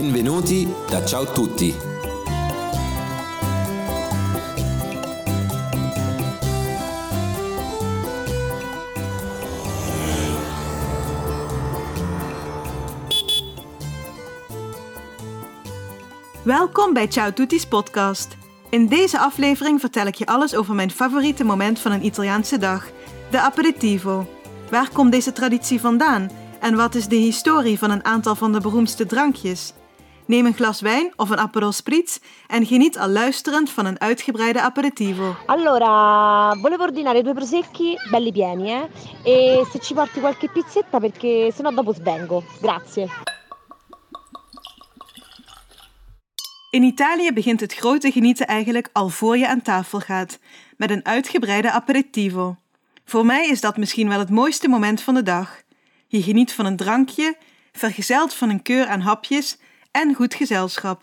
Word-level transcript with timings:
Benvenuti 0.00 0.68
da 0.90 1.06
Ciao 1.06 1.24
Tutti. 1.24 1.74
Welkom 16.42 16.92
bij 16.92 17.08
Ciao 17.08 17.32
Tutti's 17.32 17.66
podcast. 17.66 18.36
In 18.70 18.86
deze 18.86 19.18
aflevering 19.18 19.80
vertel 19.80 20.06
ik 20.06 20.14
je 20.14 20.26
alles 20.26 20.54
over 20.54 20.74
mijn 20.74 20.90
favoriete 20.90 21.44
moment 21.44 21.78
van 21.78 21.92
een 21.92 22.04
Italiaanse 22.04 22.58
dag, 22.58 22.90
de 23.30 23.40
aperitivo. 23.40 24.26
Waar 24.70 24.90
komt 24.92 25.12
deze 25.12 25.32
traditie 25.32 25.80
vandaan 25.80 26.30
en 26.60 26.76
wat 26.76 26.94
is 26.94 27.06
de 27.06 27.16
historie 27.16 27.78
van 27.78 27.90
een 27.90 28.04
aantal 28.04 28.34
van 28.34 28.52
de 28.52 28.60
beroemdste 28.60 29.06
drankjes? 29.06 29.72
Neem 30.30 30.46
een 30.46 30.54
glas 30.54 30.80
wijn 30.80 31.12
of 31.16 31.30
een 31.30 31.38
Aperol 31.38 31.72
Spritz 31.72 32.18
en 32.46 32.66
geniet 32.66 32.98
al 32.98 33.08
luisterend 33.08 33.70
van 33.70 33.86
een 33.86 34.00
uitgebreide 34.00 34.60
aperitivo. 34.60 35.36
Allora, 35.46 36.54
volevo 36.60 36.82
ordinare 36.82 37.22
due 37.22 37.34
prosecchi 37.34 37.96
belli 38.10 38.32
pieni, 38.32 38.70
eh? 38.70 38.82
E 39.22 39.64
se 39.70 39.78
ci 39.80 39.94
porti 39.94 40.20
qualche 40.20 40.48
pizzetta 40.48 40.98
perché 41.00 41.52
sennò 41.54 41.70
dopo 41.70 41.92
svengo. 41.92 42.42
Grazie. 42.60 43.08
In 46.70 46.82
Italië 46.82 47.32
begint 47.32 47.60
het 47.60 47.74
grote 47.74 48.10
genieten 48.10 48.46
eigenlijk 48.46 48.88
al 48.92 49.08
voor 49.08 49.38
je 49.38 49.48
aan 49.48 49.62
tafel 49.62 50.00
gaat, 50.00 50.38
met 50.76 50.90
een 50.90 51.04
uitgebreide 51.04 51.70
aperitivo. 51.70 52.56
Voor 53.04 53.26
mij 53.26 53.48
is 53.48 53.60
dat 53.60 53.76
misschien 53.76 54.08
wel 54.08 54.18
het 54.18 54.30
mooiste 54.30 54.68
moment 54.68 55.00
van 55.00 55.14
de 55.14 55.22
dag. 55.22 55.62
Je 56.06 56.22
geniet 56.22 56.52
van 56.52 56.66
een 56.66 56.76
drankje, 56.76 57.36
vergezeld 57.72 58.34
van 58.34 58.50
een 58.50 58.62
keur 58.62 58.86
aan 58.86 59.00
hapjes 59.00 59.58
en 59.90 60.14
goed 60.14 60.34
gezelschap. 60.34 61.02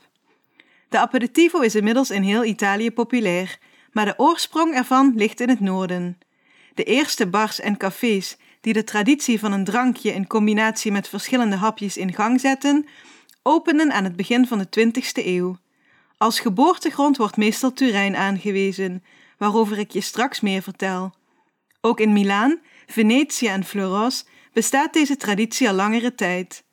De 0.89 0.97
aperitivo 0.97 1.59
is 1.59 1.75
inmiddels 1.75 2.09
in 2.09 2.21
heel 2.21 2.43
Italië 2.43 2.91
populair, 2.91 3.57
maar 3.91 4.05
de 4.05 4.13
oorsprong 4.17 4.73
ervan 4.73 5.13
ligt 5.16 5.39
in 5.39 5.49
het 5.49 5.59
noorden. 5.59 6.17
De 6.73 6.83
eerste 6.83 7.27
bars 7.27 7.59
en 7.59 7.77
cafés 7.77 8.38
die 8.61 8.73
de 8.73 8.83
traditie 8.83 9.39
van 9.39 9.52
een 9.52 9.63
drankje 9.63 10.13
in 10.13 10.27
combinatie 10.27 10.91
met 10.91 11.07
verschillende 11.07 11.55
hapjes 11.55 11.97
in 11.97 12.13
gang 12.13 12.39
zetten, 12.39 12.85
openden 13.44 13.91
aan 13.91 14.03
het 14.03 14.16
begin 14.16 14.47
van 14.47 14.57
de 14.57 14.67
20e 14.79 15.25
eeuw. 15.25 15.57
Als 16.17 16.39
geboortegrond 16.39 17.17
wordt 17.17 17.38
meestal 17.38 17.73
Turijn 17.73 18.16
aangewezen, 18.16 19.03
waarover 19.38 19.77
ik 19.77 19.91
je 19.91 20.01
straks 20.01 20.39
meer 20.39 20.61
vertel. 20.61 21.13
Ook 21.81 21.99
in 21.99 22.13
Milaan, 22.13 22.59
Venetië 22.88 23.47
en 23.47 23.63
Florence 23.63 24.25
bestaat 24.53 24.94
deze 24.94 25.17
traditie 25.17 25.69
al 25.69 25.75
langere 25.75 26.16
tijd. 26.16 26.63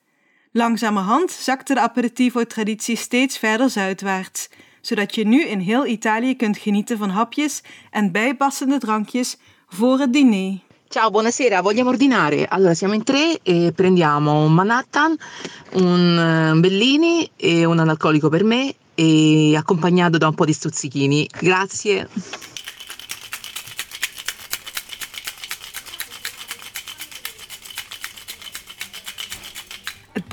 Langzamerhand 0.56 1.30
zakte 1.30 1.74
de 1.74 1.80
aperitivo-traditie 1.80 2.96
steeds 2.96 3.38
verder 3.38 3.70
zuidwaarts, 3.70 4.48
zodat 4.80 5.14
je 5.14 5.26
nu 5.26 5.44
in 5.44 5.58
heel 5.58 5.86
Italië 5.86 6.36
kunt 6.36 6.58
genieten 6.58 6.98
van 6.98 7.08
hapjes 7.10 7.62
en 7.90 8.12
bijpassende 8.12 8.78
drankjes 8.78 9.36
voor 9.68 9.98
het 9.98 10.12
diner. 10.12 10.58
Ciao, 10.88 11.10
buonasera, 11.10 11.62
vogliamo 11.62 11.90
ordinare? 11.90 12.48
Allora, 12.48 12.74
siamo 12.74 12.94
in 12.94 13.02
tre 13.02 13.38
e 13.42 13.72
prendiamo 13.74 14.44
un 14.44 14.54
Manhattan, 14.54 15.16
un 15.72 16.18
eh, 16.18 16.60
Bellini 16.60 17.30
e 17.36 17.64
un 17.64 17.78
analcolico 17.78 18.28
per 18.28 18.44
me 18.44 18.74
e 18.94 19.56
accompagnato 19.56 20.18
da 20.18 20.28
un 20.28 20.34
po' 20.34 20.44
di 20.44 20.52
stuzzichini. 20.52 21.28
Grazie. 21.40 22.08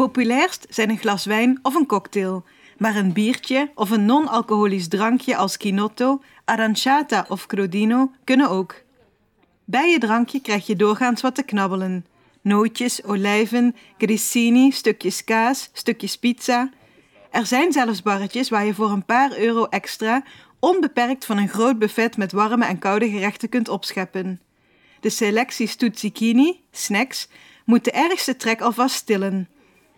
Populairst 0.07 0.65
zijn 0.69 0.89
een 0.89 0.97
glas 0.97 1.25
wijn 1.25 1.59
of 1.61 1.75
een 1.75 1.85
cocktail, 1.85 2.43
maar 2.77 2.95
een 2.95 3.13
biertje 3.13 3.71
of 3.75 3.89
een 3.89 4.05
non-alcoholisch 4.05 4.87
drankje 4.87 5.35
als 5.35 5.57
Kinotto, 5.57 6.21
Aranciata 6.45 7.25
of 7.29 7.45
Crodino 7.45 8.11
kunnen 8.23 8.49
ook. 8.49 8.75
Bij 9.65 9.89
je 9.91 9.99
drankje 9.99 10.41
krijg 10.41 10.67
je 10.67 10.75
doorgaans 10.75 11.21
wat 11.21 11.35
te 11.35 11.43
knabbelen. 11.43 12.05
Nootjes, 12.41 13.03
olijven, 13.03 13.75
grissini, 13.97 14.71
stukjes 14.71 15.23
kaas, 15.23 15.69
stukjes 15.73 16.17
pizza. 16.17 16.69
Er 17.31 17.45
zijn 17.45 17.71
zelfs 17.71 18.01
barretjes 18.01 18.49
waar 18.49 18.65
je 18.65 18.73
voor 18.73 18.89
een 18.89 19.05
paar 19.05 19.37
euro 19.37 19.65
extra 19.65 20.23
onbeperkt 20.59 21.25
van 21.25 21.37
een 21.37 21.49
groot 21.49 21.79
buffet 21.79 22.17
met 22.17 22.31
warme 22.31 22.65
en 22.65 22.79
koude 22.79 23.09
gerechten 23.09 23.49
kunt 23.49 23.69
opscheppen. 23.69 24.41
De 24.99 25.09
selectie 25.09 25.67
stuzzichini, 25.67 26.59
snacks, 26.71 27.27
moet 27.65 27.83
de 27.83 27.91
ergste 27.91 28.35
trek 28.35 28.61
alvast 28.61 28.95
stillen. 28.95 29.47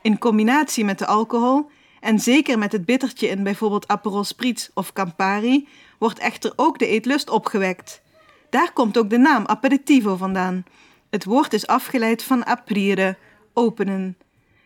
In 0.04 0.18
combinatie 0.18 0.86
met 0.86 1.00
de 1.00 1.06
alcohol, 1.06 1.70
en 2.00 2.20
zeker 2.20 2.58
met 2.58 2.72
het 2.72 2.86
bittertje 2.86 3.28
in 3.28 3.44
bijvoorbeeld 3.44 3.88
Aperol 3.88 4.24
Spritz 4.24 4.70
of 4.74 4.94
Campari, 4.94 5.68
wordt 5.98 6.20
echter 6.20 6.54
ook 6.56 6.80
de 6.80 6.88
eetlust 6.88 7.30
opgewekt. 7.30 8.02
Daar 8.50 8.74
komt 8.74 8.98
ook 8.98 9.10
de 9.10 9.18
naam 9.18 9.46
aperitivo 9.46 10.16
vandaan. 10.16 10.64
Het 11.10 11.24
woord 11.24 11.54
is 11.54 11.68
afgeleid 11.68 12.24
van 12.24 12.46
aprire, 12.46 13.18
openen. 13.54 14.18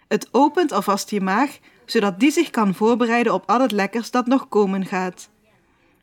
Het 0.07 0.27
opent 0.31 0.71
alvast 0.71 1.09
je 1.09 1.21
maag, 1.21 1.59
zodat 1.85 2.19
die 2.19 2.31
zich 2.31 2.49
kan 2.49 2.73
voorbereiden 2.73 3.33
op 3.33 3.49
al 3.49 3.61
het 3.61 3.71
lekkers 3.71 4.11
dat 4.11 4.27
nog 4.27 4.47
komen 4.49 4.85
gaat. 4.85 5.29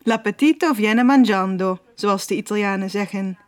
L'appetito 0.02 0.72
viene 0.72 1.04
mangiando, 1.04 1.78
zoals 1.94 2.26
de 2.26 2.36
Italianen 2.36 2.90
zeggen. 2.90 3.38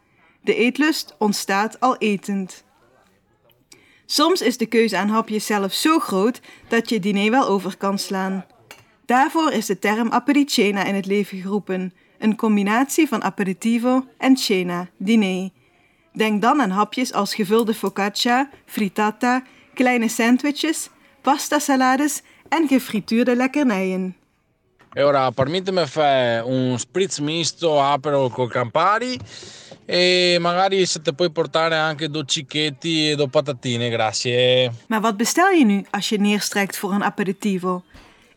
De 0.41 0.55
eetlust 0.55 1.15
ontstaat 1.19 1.81
al 1.81 1.97
etend. 1.97 2.65
Soms 4.07 4.41
is 4.41 4.57
de 4.57 4.67
keuze 4.67 4.97
aan 4.97 5.09
hapjes 5.09 5.47
zelf 5.47 5.73
zo 5.73 5.99
groot 5.99 6.41
dat 6.69 6.89
je 6.89 7.01
diner 7.01 7.31
wel 7.31 7.47
over 7.47 7.77
kan 7.77 7.99
slaan. 7.99 8.45
Daarvoor 9.05 9.53
is 9.53 9.67
de 9.67 9.79
term 9.79 10.11
apericena 10.11 10.85
in 10.85 10.95
het 10.95 11.07
leven 11.07 11.41
geroepen, 11.41 11.93
een 12.19 12.37
combinatie 12.37 13.09
van 13.09 13.23
aperitivo 13.23 14.07
en 14.19 14.37
cena, 14.37 14.89
diner. 14.97 15.51
Denk 16.13 16.43
dan 16.43 16.61
aan 16.61 16.71
hapjes 16.71 17.13
als 17.13 17.35
gevulde 17.35 17.75
focaccia, 17.75 18.51
frittata, 18.65 19.43
kleine 19.75 20.09
sandwiches, 20.09 20.91
pasta 21.23 21.59
salades 21.59 22.23
en 22.49 22.69
gefrituurde 22.69 23.37
lekkernijen. 23.37 24.17
E 24.99 25.03
ora 25.03 25.31
permettimi 25.31 25.85
fare 25.87 26.41
un 26.41 26.79
spritz 26.79 27.19
misto 27.19 27.79
Aperol 27.79 28.31
con 28.31 28.49
Campari 28.49 29.19
e 29.85 30.39
magari 30.41 30.87
se 30.87 31.03
te 31.03 31.13
puoi 31.13 31.31
portare 31.31 31.77
anche 31.77 32.09
cicchetti 32.25 33.11
e 33.11 33.15
due 33.15 33.29
patatine, 33.29 33.91
grazie. 33.91 34.71
Maar 34.89 35.01
wat 35.01 35.17
bestel 35.17 35.51
je 35.51 35.65
nu 35.65 35.85
als 35.91 36.09
je 36.09 36.19
neerstrijkt 36.19 36.77
voor 36.77 36.93
een 36.93 37.05
aperitivo? 37.05 37.83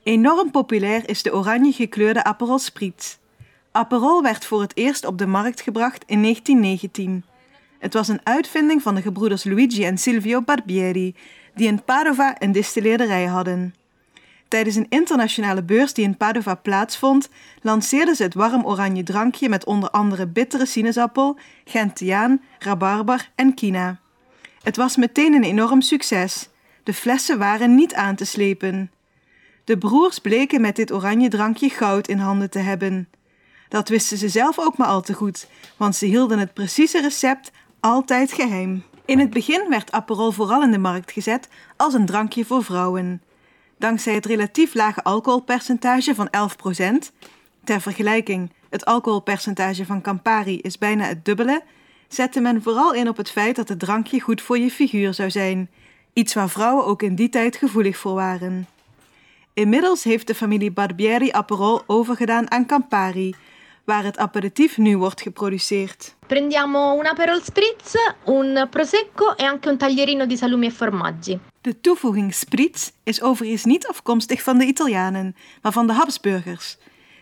Enorm 0.03 0.51
populair 0.51 1.09
is 1.09 1.23
de 1.23 1.33
oranje 1.33 1.71
gekleurde 1.71 2.23
Aperol 2.23 2.59
Spritz. 2.59 3.17
Aperol 3.71 4.21
werd 4.21 4.45
voor 4.45 4.61
het 4.61 4.77
eerst 4.77 5.05
op 5.05 5.17
de 5.17 5.27
markt 5.27 5.61
gebracht 5.61 6.03
in 6.07 6.21
1919. 6.21 7.23
Het 7.79 7.93
was 7.93 8.07
een 8.07 8.21
uitvinding 8.23 8.81
van 8.81 8.95
de 8.95 9.01
gebroeders 9.01 9.43
Luigi 9.43 9.85
en 9.85 9.97
Silvio 9.97 10.41
Barbieri, 10.41 11.15
die 11.55 11.67
in 11.67 11.83
Padova 11.83 12.35
een 12.39 12.51
distilleerderij 12.51 13.25
hadden. 13.25 13.73
Tijdens 14.49 14.75
een 14.75 14.89
internationale 14.89 15.63
beurs 15.63 15.93
die 15.93 16.05
in 16.05 16.17
Padova 16.17 16.55
plaatsvond, 16.55 17.29
lanceerden 17.61 18.15
ze 18.15 18.23
het 18.23 18.33
warm 18.33 18.65
oranje 18.65 19.03
drankje 19.03 19.49
met 19.49 19.65
onder 19.65 19.89
andere 19.89 20.27
bittere 20.27 20.65
sinaasappel, 20.65 21.37
gentiaan, 21.65 22.41
rabarber 22.59 23.31
en 23.35 23.53
kina. 23.53 23.99
Het 24.61 24.75
was 24.75 24.95
meteen 24.95 25.33
een 25.33 25.43
enorm 25.43 25.81
succes. 25.81 26.49
De 26.83 26.93
flessen 26.93 27.37
waren 27.37 27.75
niet 27.75 27.93
aan 27.93 28.15
te 28.15 28.25
slepen. 28.25 28.91
De 29.63 29.77
broers 29.77 30.19
bleken 30.19 30.61
met 30.61 30.75
dit 30.75 30.91
oranje 30.91 31.29
drankje 31.29 31.69
goud 31.69 32.07
in 32.07 32.17
handen 32.17 32.49
te 32.49 32.59
hebben. 32.59 33.09
Dat 33.67 33.89
wisten 33.89 34.17
ze 34.17 34.29
zelf 34.29 34.59
ook 34.59 34.77
maar 34.77 34.87
al 34.87 35.01
te 35.01 35.13
goed, 35.13 35.47
want 35.77 35.95
ze 35.95 36.05
hielden 36.05 36.39
het 36.39 36.53
precieze 36.53 37.01
recept 37.01 37.51
altijd 37.79 38.31
geheim. 38.31 38.83
In 39.05 39.19
het 39.19 39.29
begin 39.29 39.65
werd 39.69 39.91
Aperol 39.91 40.31
vooral 40.31 40.63
in 40.63 40.71
de 40.71 40.77
markt 40.77 41.11
gezet 41.11 41.47
als 41.75 41.93
een 41.93 42.05
drankje 42.05 42.45
voor 42.45 42.63
vrouwen. 42.63 43.21
Dankzij 43.79 44.13
het 44.13 44.25
relatief 44.25 44.73
lage 44.73 45.03
alcoholpercentage 45.03 46.15
van 46.15 46.29
11%, 46.29 47.13
ter 47.63 47.81
vergelijking, 47.81 48.51
het 48.69 48.85
alcoholpercentage 48.85 49.85
van 49.85 50.01
Campari 50.01 50.59
is 50.59 50.77
bijna 50.77 51.03
het 51.03 51.25
dubbele, 51.25 51.63
zette 52.07 52.39
men 52.39 52.61
vooral 52.61 52.93
in 52.93 53.07
op 53.09 53.17
het 53.17 53.31
feit 53.31 53.55
dat 53.55 53.69
het 53.69 53.79
drankje 53.79 54.21
goed 54.21 54.41
voor 54.41 54.57
je 54.57 54.71
figuur 54.71 55.13
zou 55.13 55.29
zijn, 55.29 55.69
iets 56.13 56.33
waar 56.33 56.49
vrouwen 56.49 56.85
ook 56.85 57.01
in 57.01 57.15
die 57.15 57.29
tijd 57.29 57.55
gevoelig 57.55 57.97
voor 57.97 58.13
waren. 58.13 58.67
Inmiddels 59.53 60.03
heeft 60.03 60.27
de 60.27 60.35
familie 60.35 60.71
Barbieri 60.71 61.31
Aperol 61.31 61.81
overgedaan 61.87 62.51
aan 62.51 62.65
Campari, 62.65 63.35
waar 63.89 64.03
het 64.03 64.17
aperitief 64.17 64.77
nu 64.77 64.97
wordt 64.97 65.21
geproduceerd. 65.21 66.15
Prendiamo 66.27 66.97
un 66.97 67.07
Aperol 67.07 67.41
Spritz, 67.43 67.93
un 68.25 68.67
Prosecco 68.69 69.33
e 69.35 69.43
anche 69.43 69.69
un 69.69 69.77
taglierino 69.77 70.25
di 70.25 70.37
salumi 70.37 70.65
e 70.65 70.71
formaggi. 70.71 71.39
De 71.61 71.81
toevoeging 71.81 72.33
spritz 72.33 72.91
is 73.03 73.21
overigens 73.21 73.63
niet 73.63 73.87
afkomstig 73.87 74.43
van 74.43 74.57
de 74.57 74.65
Italianen, 74.65 75.35
maar 75.61 75.71
van 75.71 75.87
de 75.87 75.93
Habsburgers. 75.93 76.77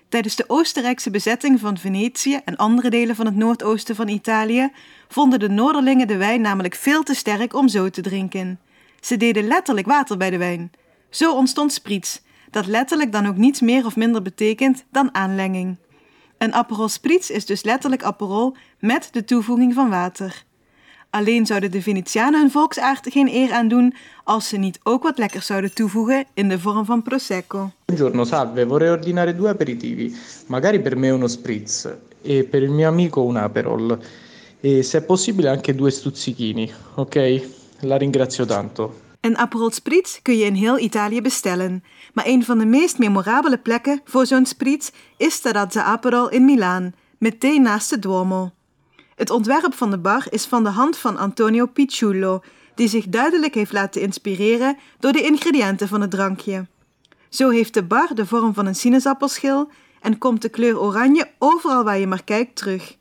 Tijdens 0.09 0.35
de 0.35 0.43
Oostenrijkse 0.47 1.09
bezetting 1.09 1.59
van 1.59 1.77
Venetië 1.77 2.39
en 2.45 2.55
andere 2.55 2.89
delen 2.89 3.15
van 3.15 3.25
het 3.25 3.35
noordoosten 3.35 3.95
van 3.95 4.07
Italië 4.07 4.71
vonden 5.07 5.39
de 5.39 5.49
Noorderlingen 5.49 6.07
de 6.07 6.17
wijn 6.17 6.41
namelijk 6.41 6.75
veel 6.75 7.03
te 7.03 7.13
sterk 7.13 7.53
om 7.53 7.67
zo 7.67 7.89
te 7.89 8.01
drinken. 8.01 8.59
Ze 9.01 9.17
deden 9.17 9.47
letterlijk 9.47 9.87
water 9.87 10.17
bij 10.17 10.29
de 10.29 10.37
wijn. 10.37 10.71
Zo 11.09 11.33
ontstond 11.33 11.73
spritz, 11.73 12.19
dat 12.51 12.65
letterlijk 12.65 13.11
dan 13.11 13.27
ook 13.27 13.37
niets 13.37 13.61
meer 13.61 13.85
of 13.85 13.95
minder 13.95 14.21
betekent 14.21 14.85
dan 14.91 15.13
aanlenging. 15.13 15.77
Een 16.37 16.53
Aperol 16.53 16.87
spritz 16.87 17.29
is 17.29 17.45
dus 17.45 17.63
letterlijk 17.63 18.03
Aperol 18.03 18.55
met 18.79 19.09
de 19.11 19.23
toevoeging 19.23 19.73
van 19.73 19.89
water. 19.89 20.43
Alleen 21.09 21.45
zouden 21.45 21.71
de 21.71 21.81
Venetianen 21.81 22.39
hun 22.39 22.51
volksaard 22.51 23.11
geen 23.11 23.27
eer 23.27 23.51
aan 23.51 23.67
doen 23.67 23.93
als 24.23 24.47
ze 24.47 24.57
niet 24.57 24.79
ook 24.83 25.03
wat 25.03 25.17
lekkers 25.17 25.45
zouden 25.45 25.73
toevoegen 25.73 26.25
in 26.33 26.49
de 26.49 26.59
vorm 26.59 26.85
van 26.85 27.01
prosecco. 27.01 27.71
Buongiorno, 27.85 28.23
salve, 28.23 28.67
vorrei 28.67 28.91
ordinare 28.91 29.35
due 29.35 29.49
aperitivi, 29.49 30.15
magari 30.47 30.79
per 30.79 30.97
me 30.97 31.09
uno 31.09 31.27
spritz 31.27 31.87
e 32.21 32.43
per 32.43 32.61
il 32.61 32.71
mio 32.71 32.87
amico 32.87 33.21
un 33.21 33.37
aperol 33.37 33.99
e 34.59 34.83
se 34.83 34.97
è 34.97 35.01
possibile 35.01 35.49
anche 35.49 35.75
due 35.75 35.91
stuzzichini, 35.91 36.71
ok? 36.95 37.47
La 37.79 37.97
ringrazio 37.97 38.45
tanto. 38.45 39.05
Een 39.27 39.37
Aperol 39.37 39.71
Spritz 39.71 40.19
kun 40.21 40.37
je 40.37 40.45
in 40.45 40.53
heel 40.53 40.79
Italië 40.79 41.21
bestellen, 41.21 41.83
maar 42.13 42.25
een 42.27 42.45
van 42.45 42.57
de 42.57 42.65
meest 42.65 42.97
memorabele 42.97 43.57
plekken 43.57 44.01
voor 44.05 44.25
zo'n 44.25 44.45
Spritz 44.45 44.89
is 45.17 45.39
Terrazza 45.39 45.83
Aperol 45.83 46.29
in 46.29 46.45
Milaan, 46.45 46.93
meteen 47.17 47.61
naast 47.61 47.89
de 47.89 47.99
Duomo. 47.99 48.51
Het 49.15 49.29
ontwerp 49.29 49.73
van 49.73 49.89
de 49.89 49.97
bar 49.97 50.25
is 50.29 50.45
van 50.45 50.63
de 50.63 50.69
hand 50.69 50.97
van 50.97 51.17
Antonio 51.17 51.65
Picciullo, 51.65 52.43
die 52.75 52.87
zich 52.87 53.05
duidelijk 53.05 53.53
heeft 53.53 53.71
laten 53.71 54.01
inspireren 54.01 54.77
door 54.99 55.11
de 55.11 55.21
ingrediënten 55.21 55.87
van 55.87 56.01
het 56.01 56.11
drankje. 56.11 56.65
Zo 57.29 57.49
heeft 57.49 57.73
de 57.73 57.83
bar 57.83 58.15
de 58.15 58.25
vorm 58.25 58.53
van 58.53 58.65
een 58.65 58.75
sinaasappelschil 58.75 59.71
en 60.01 60.17
komt 60.17 60.41
de 60.41 60.49
kleur 60.49 60.79
oranje 60.79 61.29
overal 61.37 61.83
waar 61.83 61.99
je 61.99 62.07
maar 62.07 62.23
kijkt 62.23 62.55
terug. 62.55 62.95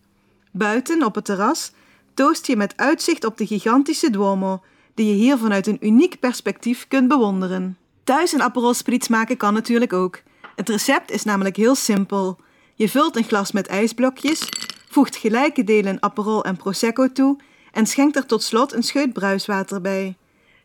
Buiten, 0.50 1.04
op 1.04 1.14
het 1.14 1.24
terras, 1.24 1.72
toost 2.14 2.46
je 2.46 2.56
met 2.56 2.76
uitzicht 2.76 3.24
op 3.24 3.36
de 3.38 3.46
gigantische 3.46 4.10
Duomo, 4.10 4.62
die 4.96 5.06
je 5.06 5.14
hier 5.14 5.38
vanuit 5.38 5.66
een 5.66 5.86
uniek 5.86 6.20
perspectief 6.20 6.88
kunt 6.88 7.08
bewonderen. 7.08 7.78
Thuis 8.04 8.32
een 8.32 8.42
Aperol 8.42 8.74
Spritz 8.74 9.08
maken 9.08 9.36
kan 9.36 9.54
natuurlijk 9.54 9.92
ook. 9.92 10.20
Het 10.54 10.68
recept 10.68 11.10
is 11.10 11.24
namelijk 11.24 11.56
heel 11.56 11.74
simpel. 11.74 12.38
Je 12.74 12.88
vult 12.88 13.16
een 13.16 13.24
glas 13.24 13.52
met 13.52 13.66
ijsblokjes, 13.66 14.48
voegt 14.88 15.16
gelijke 15.16 15.64
delen 15.64 16.02
Aperol 16.02 16.44
en 16.44 16.56
Prosecco 16.56 17.12
toe 17.12 17.38
en 17.72 17.86
schenkt 17.86 18.16
er 18.16 18.26
tot 18.26 18.42
slot 18.42 18.72
een 18.72 18.82
scheut 18.82 19.12
bruiswater 19.12 19.80
bij. 19.80 20.16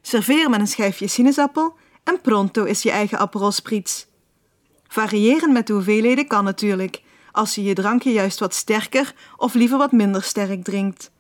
Serveer 0.02 0.50
met 0.50 0.60
een 0.60 0.68
schijfje 0.68 1.08
sinaasappel 1.08 1.76
en 2.04 2.22
pronto 2.22 2.64
is 2.64 2.84
je 2.84 2.92
eigen 2.92 3.20
Aperol 3.20 3.52
Spritz. 3.52 4.06
Variëren 4.88 5.52
met 5.52 5.68
de 5.68 5.74
hoeveelheden 5.74 6.28
kan 6.28 6.44
natuurlijk, 6.44 7.02
als 7.32 7.56
je 7.56 7.64
je 7.64 7.74
drankje 7.74 8.12
juist 8.12 8.40
wat 8.40 8.54
sterker 8.54 9.14
of 9.38 9.54
liever 9.54 9.78
wat 9.78 9.92
minder 9.92 10.24
sterk 10.24 10.64
drinkt. 10.64 11.12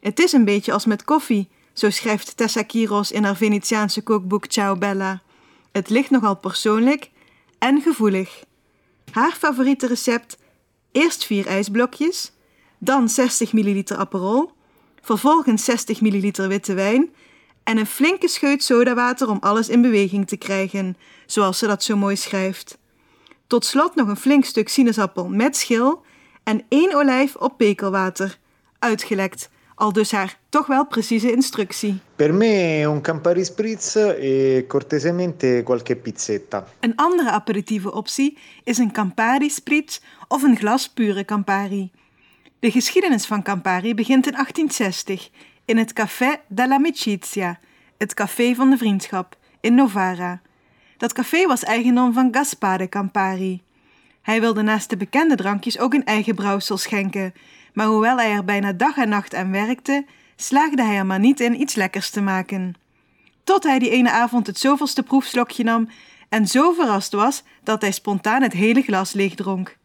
Het 0.00 0.18
is 0.18 0.32
een 0.32 0.44
beetje 0.44 0.72
als 0.72 0.86
met 0.86 1.04
koffie, 1.04 1.48
zo 1.74 1.90
schrijft 1.90 2.36
Tessa 2.36 2.62
Kiros 2.62 3.12
in 3.12 3.24
haar 3.24 3.36
Venetiaanse 3.36 4.02
kookboek 4.02 4.46
Ciao 4.46 4.76
Bella. 4.76 5.22
Het 5.72 5.90
ligt 5.90 6.10
nogal 6.10 6.36
persoonlijk 6.36 7.10
en 7.58 7.80
gevoelig. 7.80 8.44
Haar 9.10 9.32
favoriete 9.32 9.86
recept: 9.86 10.38
eerst 10.92 11.24
vier 11.24 11.46
ijsblokjes, 11.46 12.32
dan 12.78 13.08
60 13.08 13.52
ml 13.52 13.82
Aperol, 13.96 14.52
vervolgens 15.00 15.64
60 15.64 16.00
ml 16.00 16.48
witte 16.48 16.74
wijn 16.74 17.10
en 17.62 17.78
een 17.78 17.86
flinke 17.86 18.28
scheut 18.28 18.62
sodawater 18.62 19.28
om 19.28 19.38
alles 19.40 19.68
in 19.68 19.82
beweging 19.82 20.28
te 20.28 20.36
krijgen, 20.36 20.96
zoals 21.26 21.58
ze 21.58 21.66
dat 21.66 21.82
zo 21.82 21.96
mooi 21.96 22.16
schrijft. 22.16 22.78
Tot 23.46 23.64
slot 23.64 23.94
nog 23.94 24.08
een 24.08 24.16
flink 24.16 24.44
stuk 24.44 24.68
sinaasappel 24.68 25.28
met 25.28 25.56
schil 25.56 26.02
en 26.42 26.64
één 26.68 26.94
olijf 26.94 27.36
op 27.36 27.56
pekelwater, 27.56 28.38
uitgelekt, 28.78 29.48
al 29.74 29.92
dus 29.92 30.12
haar 30.12 30.38
toch 30.48 30.66
wel 30.66 30.86
precieze 30.86 31.32
instructie. 31.32 32.00
Per 32.16 32.34
me 32.34 32.84
un 32.86 33.00
Campari 33.00 33.44
Spritz 33.44 33.96
e 33.96 34.64
cortesemente 34.68 35.62
qualche 35.64 35.96
pizzetta. 35.96 36.66
Een 36.80 36.96
andere 36.96 37.30
aperitieve 37.30 37.92
optie 37.92 38.38
is 38.64 38.78
een 38.78 38.92
Campari 38.92 39.50
Spritz 39.50 40.00
of 40.28 40.42
een 40.42 40.56
glas 40.56 40.88
pure 40.88 41.24
Campari. 41.24 41.90
De 42.58 42.70
geschiedenis 42.70 43.26
van 43.26 43.42
Campari 43.42 43.94
begint 43.94 44.26
in 44.26 44.32
1860 44.32 45.30
in 45.64 45.76
het 45.76 45.92
Café 45.92 46.40
dell'Amicizia, 46.48 47.58
het 47.98 48.14
café 48.14 48.54
van 48.54 48.70
de 48.70 48.76
vriendschap, 48.76 49.36
in 49.60 49.74
Novara. 49.74 50.40
Dat 50.96 51.12
café 51.12 51.46
was 51.46 51.62
eigendom 51.62 52.12
van 52.12 52.28
Gaspare 52.30 52.88
Campari. 52.88 53.62
Hij 54.22 54.40
wilde 54.40 54.62
naast 54.62 54.90
de 54.90 54.96
bekende 54.96 55.34
drankjes 55.34 55.78
ook 55.78 55.94
een 55.94 56.04
eigen 56.04 56.34
brouwsel 56.34 56.76
schenken, 56.76 57.34
maar 57.74 57.86
hoewel 57.86 58.16
hij 58.16 58.32
er 58.32 58.44
bijna 58.44 58.72
dag 58.72 58.96
en 58.96 59.08
nacht 59.08 59.34
aan 59.34 59.50
werkte, 59.50 60.04
slaagde 60.36 60.82
hij 60.82 60.96
er 60.96 61.06
maar 61.06 61.18
niet 61.18 61.40
in 61.40 61.60
iets 61.60 61.74
lekkers 61.74 62.10
te 62.10 62.20
maken. 62.20 62.74
Tot 63.44 63.62
hij 63.62 63.78
die 63.78 63.90
ene 63.90 64.10
avond 64.10 64.46
het 64.46 64.58
zoveelste 64.58 65.02
proefslokje 65.02 65.64
nam 65.64 65.88
en 66.28 66.46
zo 66.46 66.72
verrast 66.72 67.12
was 67.12 67.42
dat 67.62 67.80
hij 67.80 67.92
spontaan 67.92 68.42
het 68.42 68.52
hele 68.52 68.82
glas 68.82 69.12
leegdronk. 69.12 69.76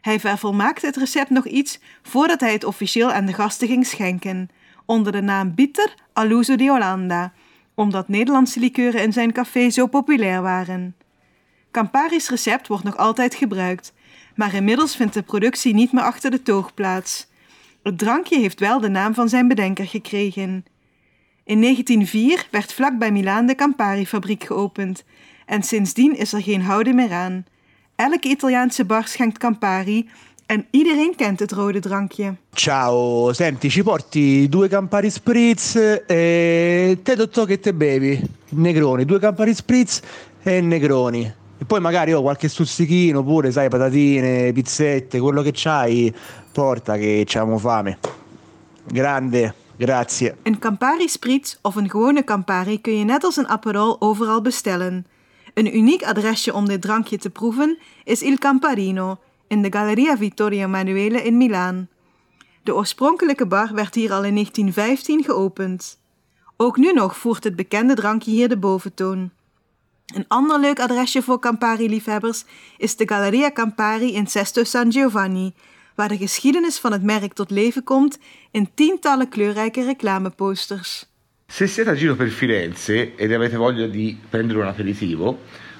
Hij 0.00 0.20
vervolmaakte 0.20 0.86
het 0.86 0.96
recept 0.96 1.30
nog 1.30 1.46
iets 1.46 1.78
voordat 2.02 2.40
hij 2.40 2.52
het 2.52 2.64
officieel 2.64 3.12
aan 3.12 3.26
de 3.26 3.32
gasten 3.32 3.68
ging 3.68 3.86
schenken, 3.86 4.48
onder 4.84 5.12
de 5.12 5.22
naam 5.22 5.54
Bitter 5.54 5.94
all'uso 6.12 6.56
di 6.56 6.70
Olanda, 6.70 7.32
omdat 7.74 8.08
Nederlandse 8.08 8.60
likeuren 8.60 9.02
in 9.02 9.12
zijn 9.12 9.32
café 9.32 9.70
zo 9.70 9.86
populair 9.86 10.42
waren. 10.42 10.96
Campari's 11.70 12.28
recept 12.28 12.66
wordt 12.66 12.84
nog 12.84 12.96
altijd 12.96 13.34
gebruikt, 13.34 13.92
maar 14.34 14.54
inmiddels 14.54 14.96
vindt 14.96 15.14
de 15.14 15.22
productie 15.22 15.74
niet 15.74 15.92
meer 15.92 16.02
achter 16.02 16.30
de 16.30 16.42
toog 16.42 16.74
plaats. 16.74 17.26
Het 17.82 17.98
drankje 17.98 18.38
heeft 18.38 18.60
wel 18.60 18.80
de 18.80 18.88
naam 18.88 19.14
van 19.14 19.28
zijn 19.28 19.48
bedenker 19.48 19.86
gekregen. 19.86 20.64
In 21.44 21.60
1904 21.60 22.46
werd 22.50 22.72
vlak 22.72 22.98
bij 22.98 23.12
Milaan 23.12 23.46
de 23.46 23.54
Campari-fabriek 23.54 24.44
geopend 24.44 25.04
en 25.46 25.62
sindsdien 25.62 26.16
is 26.16 26.32
er 26.32 26.42
geen 26.42 26.62
houden 26.62 26.94
meer 26.94 27.12
aan. 27.12 27.44
Elke 27.96 28.28
Italiaanse 28.28 28.84
bar 28.84 29.06
schenkt 29.06 29.38
Campari 29.38 30.08
en 30.46 30.66
iedereen 30.70 31.14
kent 31.16 31.40
het 31.40 31.52
rode 31.52 31.80
drankje. 31.80 32.34
Ciao, 32.52 33.32
senti, 33.32 33.70
ci 33.70 33.82
porti 33.82 34.48
due 34.48 34.68
Campari 34.68 35.10
Spritz 35.10 35.74
e 36.06 36.98
te 37.02 37.16
dottor 37.16 37.46
che 37.46 37.60
te 37.60 37.74
bevi? 37.74 38.20
Negroni, 38.48 39.04
due 39.04 39.18
Campari 39.18 39.54
Spritz 39.54 40.00
e 40.42 40.60
Negroni. 40.60 41.32
E 41.58 41.64
poi 41.64 41.80
magari 41.80 42.12
ho 42.12 42.22
qualche 42.22 42.48
stuzzichino 42.48 43.22
pure, 43.22 43.52
sai, 43.52 43.68
patatine, 43.68 44.52
pizzette, 44.52 45.20
quello 45.20 45.42
che 45.42 45.52
c'hai, 45.52 46.12
porta 46.52 46.96
che 46.96 47.24
abbiamo 47.28 47.58
fame. 47.58 47.98
Grande, 48.84 49.54
grazie. 49.76 50.36
Een 50.42 50.58
Campari 50.58 51.08
Spritz 51.08 51.56
of 51.62 51.76
een 51.76 51.90
gewone 51.90 52.24
Campari 52.24 52.80
kun 52.80 52.98
je 52.98 53.04
net 53.04 53.24
als 53.24 53.36
een 53.36 53.48
Aperol 53.48 54.00
overal 54.00 54.42
bestellen. 54.42 55.06
Een 55.54 55.76
uniek 55.76 56.02
adresje 56.02 56.52
om 56.52 56.66
dit 56.68 56.80
drankje 56.80 57.18
te 57.18 57.30
proeven 57.30 57.78
is 58.04 58.22
Il 58.22 58.38
Camparino 58.38 59.18
in 59.48 59.62
de 59.62 59.72
Galleria 59.72 60.16
Vittorio 60.16 60.64
Emanuele 60.64 61.22
in 61.22 61.36
Milaan. 61.36 61.88
De 62.62 62.74
oorspronkelijke 62.74 63.46
bar 63.46 63.74
werd 63.74 63.94
hier 63.94 64.12
al 64.12 64.24
in 64.24 64.34
1915 64.34 65.24
geopend. 65.24 65.98
Ook 66.56 66.76
nu 66.76 66.92
nog 66.92 67.16
voert 67.16 67.44
het 67.44 67.56
bekende 67.56 67.94
drankje 67.94 68.30
hier 68.30 68.48
de 68.48 68.56
boventoon. 68.56 69.30
Een 70.04 70.24
ander 70.28 70.60
leuk 70.60 70.80
adresje 70.80 71.22
voor 71.22 71.38
Campari-liefhebbers 71.38 72.44
is 72.76 72.96
de 72.96 73.08
Galleria 73.08 73.52
Campari 73.52 74.14
in 74.14 74.26
Sesto 74.26 74.64
San 74.64 74.92
Giovanni, 74.92 75.52
waar 75.94 76.08
de 76.08 76.16
geschiedenis 76.16 76.78
van 76.78 76.92
het 76.92 77.02
merk 77.02 77.32
tot 77.32 77.50
leven 77.50 77.84
komt 77.84 78.18
in 78.50 78.70
tientallen 78.74 79.28
kleurrijke 79.28 79.84
reclameposters. 79.84 81.06
Se 81.46 81.66
siete 81.66 81.90
a 81.90 81.94
giro 81.94 82.14
per 82.14 82.30
Firenze 82.30 83.14
ed 83.16 83.32
avete 83.32 83.56
voglia 83.56 83.86
di 83.86 84.18
prendere 84.28 84.58
un 84.58 84.66
aperitivo, 84.66 85.38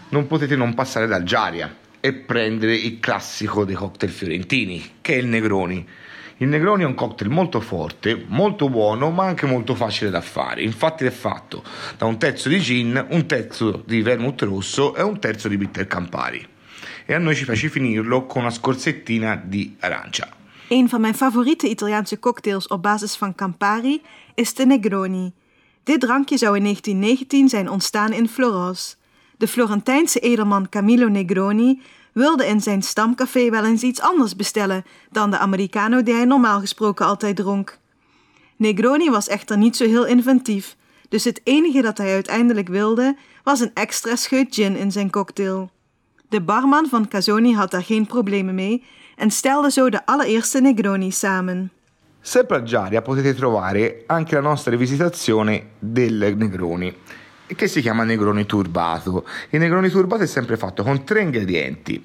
non 0.08 0.26
potete 0.26 0.56
non 0.56 0.74
passare 0.74 1.06
dal 1.06 1.22
Giaria 1.22 1.76
e 2.00 2.12
prendere 2.12 2.74
il 2.74 3.00
classico 3.00 3.64
dei 3.64 3.74
cocktail 3.74 4.12
fiorentini, 4.12 4.82
che 5.00 5.14
è 5.14 5.16
il 5.16 5.26
Negroni. 5.26 5.88
Il 6.38 6.48
Negroni 6.48 6.82
è 6.82 6.86
un 6.86 6.94
cocktail 6.94 7.30
molto 7.30 7.60
forte, 7.60 8.24
molto 8.26 8.68
buono, 8.68 9.10
ma 9.10 9.24
anche 9.24 9.46
molto 9.46 9.74
facile 9.74 10.10
da 10.10 10.20
fare. 10.20 10.62
Infatti 10.62 11.04
è 11.04 11.10
fatto 11.10 11.62
da 11.96 12.06
un 12.06 12.18
terzo 12.18 12.48
di 12.48 12.60
gin, 12.60 13.06
un 13.10 13.26
terzo 13.26 13.82
di 13.86 14.02
vermouth 14.02 14.42
rosso 14.42 14.96
e 14.96 15.02
un 15.02 15.20
terzo 15.20 15.48
di 15.48 15.56
bitter 15.56 15.86
Campari. 15.86 16.44
E 17.06 17.14
a 17.14 17.18
noi 17.18 17.36
ci 17.36 17.44
piace 17.44 17.68
finirlo 17.68 18.26
con 18.26 18.42
una 18.42 18.50
scorzettina 18.50 19.40
di 19.44 19.76
arancia. 19.78 20.28
Een 20.68 20.88
van 20.88 21.00
mijn 21.00 21.14
favoriete 21.14 21.68
Italiaanse 21.68 22.18
cocktails 22.18 22.66
op 22.66 22.82
basis 22.82 23.16
van 23.16 23.34
Campari 23.34 24.02
is 24.34 24.54
de 24.54 24.66
Negroni. 24.66 25.32
Dit 25.84 26.00
drankje 26.00 26.38
zou 26.38 26.56
in 26.56 26.62
1919 26.62 27.48
zijn 27.48 27.70
ontstaan 27.70 28.12
in 28.12 28.28
Florence. 28.28 28.94
De 29.36 29.48
Florentijnse 29.48 30.20
edelman 30.20 30.68
Camillo 30.68 31.08
Negroni 31.08 31.80
wilde 32.14 32.46
in 32.46 32.60
zijn 32.60 32.82
stamcafé 32.82 33.50
wel 33.50 33.64
eens 33.64 33.82
iets 33.82 34.00
anders 34.00 34.36
bestellen 34.36 34.84
dan 35.10 35.30
de 35.30 35.38
Americano 35.38 36.02
die 36.02 36.14
hij 36.14 36.24
normaal 36.24 36.60
gesproken 36.60 37.06
altijd 37.06 37.36
dronk. 37.36 37.78
Negroni 38.56 39.10
was 39.10 39.28
echter 39.28 39.58
niet 39.58 39.76
zo 39.76 39.84
heel 39.84 40.06
inventief, 40.06 40.76
dus 41.08 41.24
het 41.24 41.40
enige 41.44 41.82
dat 41.82 41.98
hij 41.98 42.12
uiteindelijk 42.12 42.68
wilde 42.68 43.16
was 43.42 43.60
een 43.60 43.70
extra 43.74 44.16
scheut 44.16 44.54
gin 44.54 44.76
in 44.76 44.92
zijn 44.92 45.10
cocktail. 45.10 45.70
De 46.28 46.40
barman 46.40 46.88
van 46.88 47.08
Casoni 47.08 47.54
had 47.54 47.70
daar 47.70 47.84
geen 47.84 48.06
problemen 48.06 48.54
mee 48.54 48.84
en 49.16 49.30
stelde 49.30 49.70
zo 49.70 49.90
de 49.90 50.06
allereerste 50.06 50.60
Negroni 50.60 51.10
samen. 51.10 51.72
Sempre 52.20 52.60
a 52.60 52.66
Giaria 52.66 53.00
potete 53.00 53.34
trovare 53.34 54.02
anche 54.06 54.34
la 54.34 54.40
nostra 54.40 54.70
rivisitazione 54.70 55.62
del 55.78 56.36
Negroni 56.36 56.94
che 57.46 57.66
si 57.68 57.80
chiama 57.80 58.04
Negroni 58.04 58.46
turbato. 58.46 59.26
Il 59.50 59.60
Negroni 59.60 59.88
turbato 59.88 60.22
è 60.22 60.26
sempre 60.26 60.56
fatto 60.56 60.82
con 60.82 61.04
tre 61.04 61.22
ingredienti. 61.22 62.04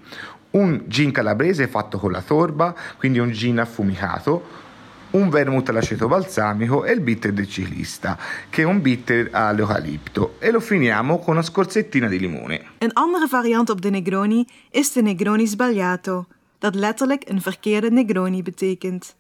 Un 0.52 0.84
gin 0.88 1.12
calabrese 1.12 1.68
fatto 1.68 1.98
con 2.00 2.12
la 2.12 2.22
torba, 2.22 2.76
quindi 2.98 3.20
un 3.20 3.32
gin 3.32 3.60
affumicato, 3.60 4.68
un 5.12 5.30
vermouth 5.30 5.70
all'aceto 5.70 6.08
balsamico 6.08 6.84
e 6.86 6.92
il 6.92 7.02
bitter 7.02 7.32
del 7.32 7.48
ciclista, 7.48 8.18
che 8.50 8.64
è 8.64 8.66
un 8.66 8.82
bitter 8.82 9.30
all'eucalipto. 9.32 10.36
E 10.40 10.52
lo 10.52 10.60
finiamo 10.60 11.20
con 11.20 11.34
una 11.34 11.44
scorzettina 11.44 12.08
di 12.08 12.20
limone. 12.20 12.66
Een 12.80 12.94
andere 12.94 13.28
variant 13.28 13.70
op 13.70 13.82
de 13.82 13.90
Negroni 13.90 14.48
is 14.72 14.92
de 14.92 15.02
Negroni 15.02 15.48
sbagliato, 15.48 16.28
dat 16.60 16.76
letterlijk 16.76 17.30
een 17.30 17.42
verkeerde 17.42 17.92
Negroni 17.92 18.44
betekent. 18.44 19.16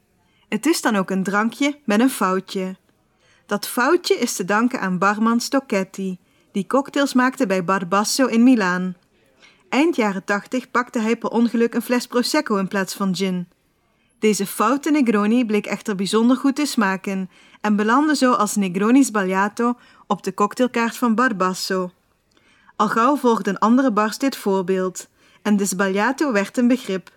Het 0.47 0.65
is 0.65 0.81
dan 0.81 0.95
ook 0.95 1.09
een 1.09 1.23
drankje 1.23 1.77
met 1.85 1.99
een 1.99 2.09
foutje. 2.09 2.75
Dat 3.49 3.67
foutje 3.67 4.15
is 4.15 4.35
te 4.35 4.45
danken 4.45 4.79
aan 4.79 4.97
barman 4.97 5.39
Stocchetti, 5.39 6.19
die 6.51 6.67
cocktails 6.67 7.13
maakte 7.13 7.45
bij 7.45 7.63
Barbasso 7.63 8.25
in 8.25 8.43
Milaan. 8.43 8.95
Eind 9.69 9.95
jaren 9.95 10.23
80 10.23 10.71
pakte 10.71 10.99
hij 10.99 11.17
per 11.17 11.29
ongeluk 11.29 11.73
een 11.73 11.81
fles 11.81 12.07
Prosecco 12.07 12.55
in 12.55 12.67
plaats 12.67 12.93
van 12.93 13.15
gin. 13.15 13.47
Deze 14.19 14.45
foute 14.45 14.91
Negroni 14.91 15.45
bleek 15.45 15.65
echter 15.65 15.95
bijzonder 15.95 16.37
goed 16.37 16.55
te 16.55 16.65
smaken 16.65 17.29
en 17.61 17.75
belandde 17.75 18.15
zo 18.15 18.31
als 18.31 18.55
Negroni 18.55 19.03
Sbagliato 19.03 19.77
op 20.07 20.23
de 20.23 20.33
cocktailkaart 20.33 20.97
van 20.97 21.15
Barbasso. 21.15 21.91
Al 22.75 22.87
gauw 22.87 23.15
volgden 23.15 23.59
andere 23.59 23.91
bars 23.91 24.17
dit 24.17 24.35
voorbeeld 24.35 25.07
en 25.41 25.57
de 25.57 25.65
Sbagliato 25.65 26.31
werd 26.31 26.57
een 26.57 26.67
begrip. 26.67 27.11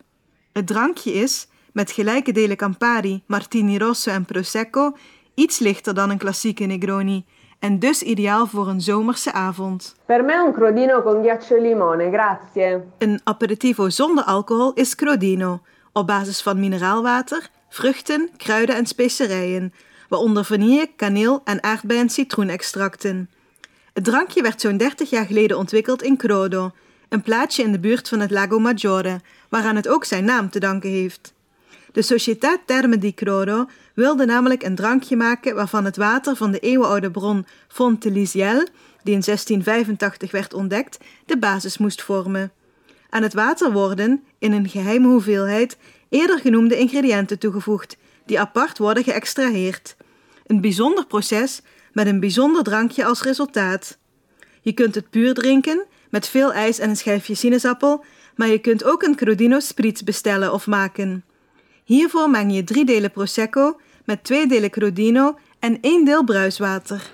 Het 0.53 0.67
drankje 0.67 1.13
is, 1.13 1.47
met 1.73 1.91
gelijke 1.91 2.33
delen 2.33 2.57
Campari, 2.57 3.23
Martini 3.27 3.79
Rosso 3.79 4.11
en 4.11 4.25
Prosecco, 4.25 4.97
iets 5.35 5.59
lichter 5.59 5.95
dan 5.95 6.11
een 6.11 6.19
klassieke 6.19 6.65
Negroni 6.65 7.25
en 7.59 7.79
dus 7.79 8.03
ideaal 8.03 8.47
voor 8.47 8.69
een 8.69 8.81
zomerse 8.81 9.33
avond. 9.33 9.95
Per 10.07 10.25
me 10.25 10.45
un 10.47 10.53
crodino 10.53 11.03
con 11.03 11.21
ghiaccio 11.21 11.57
e 11.57 11.61
limone, 11.61 12.11
grazie. 12.11 12.83
Een 12.99 13.21
aperitivo 13.25 13.89
zonder 13.89 14.25
alcohol 14.25 14.73
is 14.73 14.95
crodino, 14.95 15.61
op 15.93 16.07
basis 16.07 16.43
van 16.43 16.61
mineraalwater, 16.61 17.51
vruchten, 17.69 18.31
kruiden 18.37 18.77
en 18.77 18.87
specerijen, 18.87 19.73
waaronder 20.09 20.45
vanille, 20.45 20.91
kaneel 20.97 21.41
en 21.45 21.63
aardbei- 21.63 22.01
en 22.01 22.09
citroenextracten. 22.09 23.31
Het 23.93 24.05
drankje 24.05 24.43
werd 24.43 24.61
zo'n 24.61 24.77
30 24.77 25.11
jaar 25.11 25.27
geleden 25.27 25.59
ontwikkeld 25.59 26.03
in 26.03 26.17
Crodo, 26.17 26.71
een 27.09 27.23
plaatsje 27.23 27.63
in 27.63 27.73
de 27.73 27.81
buurt 27.81 28.09
van 28.09 28.21
het 28.21 28.31
Lago 28.31 28.59
Maggiore, 28.59 29.21
waaraan 29.49 29.77
het 29.77 29.89
ook 29.89 30.05
zijn 30.05 30.25
naam 30.25 30.51
te 30.51 30.61
danken 30.61 30.91
heeft. 30.91 31.35
De 31.93 32.03
Società 32.05 32.65
Terme 32.67 32.99
di 32.99 33.15
Crodo 33.15 33.67
wilde 33.95 34.25
namelijk 34.25 34.63
een 34.63 34.75
drankje 34.75 35.17
maken 35.17 35.55
waarvan 35.55 35.85
het 35.85 35.97
water 35.97 36.37
van 36.37 36.51
de 36.51 36.59
eeuwenoude 36.59 37.11
bron 37.11 37.47
Fonte 37.69 38.11
Lisiel, 38.11 38.67
die 39.03 39.15
in 39.15 39.23
1685 39.25 40.31
werd 40.31 40.55
ontdekt, 40.55 40.99
de 41.27 41.39
basis 41.39 41.79
moest 41.79 42.03
vormen. 42.03 42.53
Aan 43.11 43.23
het 43.23 43.35
water 43.35 43.73
worden, 43.73 44.25
in 44.39 44.53
een 44.53 44.69
geheime 44.69 45.09
hoeveelheid, 45.09 45.77
eerder 46.09 46.39
genoemde 46.39 46.79
ingrediënten 46.79 47.39
toegevoegd, 47.39 47.97
die 48.27 48.41
apart 48.41 48.79
worden 48.79 49.05
geëxtraheerd. 49.05 49.97
Een 50.47 50.61
bijzonder 50.61 51.07
proces 51.07 51.63
met 51.93 52.07
een 52.07 52.21
bijzonder 52.21 52.63
drankje 52.63 53.05
als 53.05 53.23
resultaat. 53.23 53.99
Je 54.61 54.73
kunt 54.73 54.95
het 54.95 55.11
puur 55.11 55.35
drinken, 55.35 55.87
met 56.11 56.29
veel 56.29 56.53
ijs 56.53 56.79
en 56.79 56.89
een 56.89 56.97
schijfje 56.97 57.35
sinaasappel, 57.35 58.05
maar 58.37 58.49
je 58.49 58.59
kunt 58.59 58.85
ook 58.85 59.03
een 59.03 59.17
Crodino 59.17 59.61
Spritz 59.61 60.03
bestellen 60.03 60.53
of 60.53 60.67
maken. 60.67 61.25
Hiervoor 61.85 62.31
meng 62.31 62.55
je 62.55 62.65
drie 62.65 62.85
delen 62.85 63.11
Prosecco 63.11 63.81
met 64.05 64.25
twee 64.25 64.47
delen 64.47 64.71
Crodino 64.71 65.39
en 65.59 65.79
één 65.81 66.05
deel 66.05 66.25
bruiswater. 66.25 67.11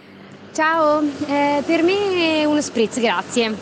Ciao, 0.53 1.03
eh, 1.27 1.63
per 1.67 1.85
me 1.85 2.45
uno 2.47 2.61
spritz, 2.61 2.99
grazie. 2.99 3.55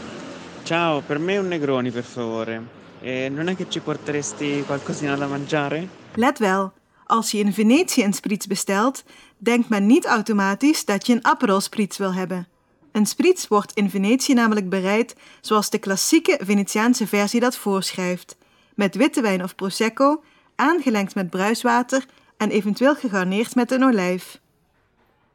Ciao, 0.63 1.01
per 1.01 1.19
me 1.19 1.39
un 1.39 1.49
Negroni 1.49 1.91
per 1.91 2.05
favore. 2.05 2.63
E 3.01 3.29
non 3.29 3.49
è 3.49 3.57
che 3.57 3.67
ci 3.69 3.81
porteresti 3.81 4.63
qualcosina 4.67 5.17
da 5.17 5.27
mangiare? 5.27 5.89
Let 6.15 6.39
wel, 6.39 6.73
als 7.05 7.31
je 7.31 7.39
in 7.39 7.53
Venetië 7.53 8.05
een 8.05 8.13
spritz 8.13 8.47
bestelt, 8.47 9.05
denkt 9.39 9.69
men 9.69 9.87
niet 9.87 10.07
automatisch 10.07 10.85
dat 10.85 11.07
je 11.07 11.13
een 11.13 11.25
Aperol 11.25 11.61
spritz 11.61 11.99
wil 11.99 12.15
hebben. 12.15 12.49
Een 12.93 13.07
spritz 13.07 13.47
wordt 13.49 13.73
in 13.73 13.91
Venetië 13.91 14.35
namelijk 14.35 14.69
bereid 14.69 15.17
zoals 15.41 15.71
de 15.71 15.79
klassieke 15.79 16.39
Venetiaanse 16.43 17.07
versie 17.07 17.41
dat 17.41 17.57
voorschrijft, 17.57 18.37
met 18.75 18.95
witte 18.95 19.21
wijn 19.21 19.43
of 19.43 19.55
prosecco, 19.55 20.23
aangelengd 20.57 21.15
met 21.15 21.31
bruiswater 21.31 22.07
en 22.37 22.51
eventueel 22.51 22.95
gegarneerd 22.95 23.55
met 23.55 23.71
een 23.71 23.85
olijf. 23.85 24.41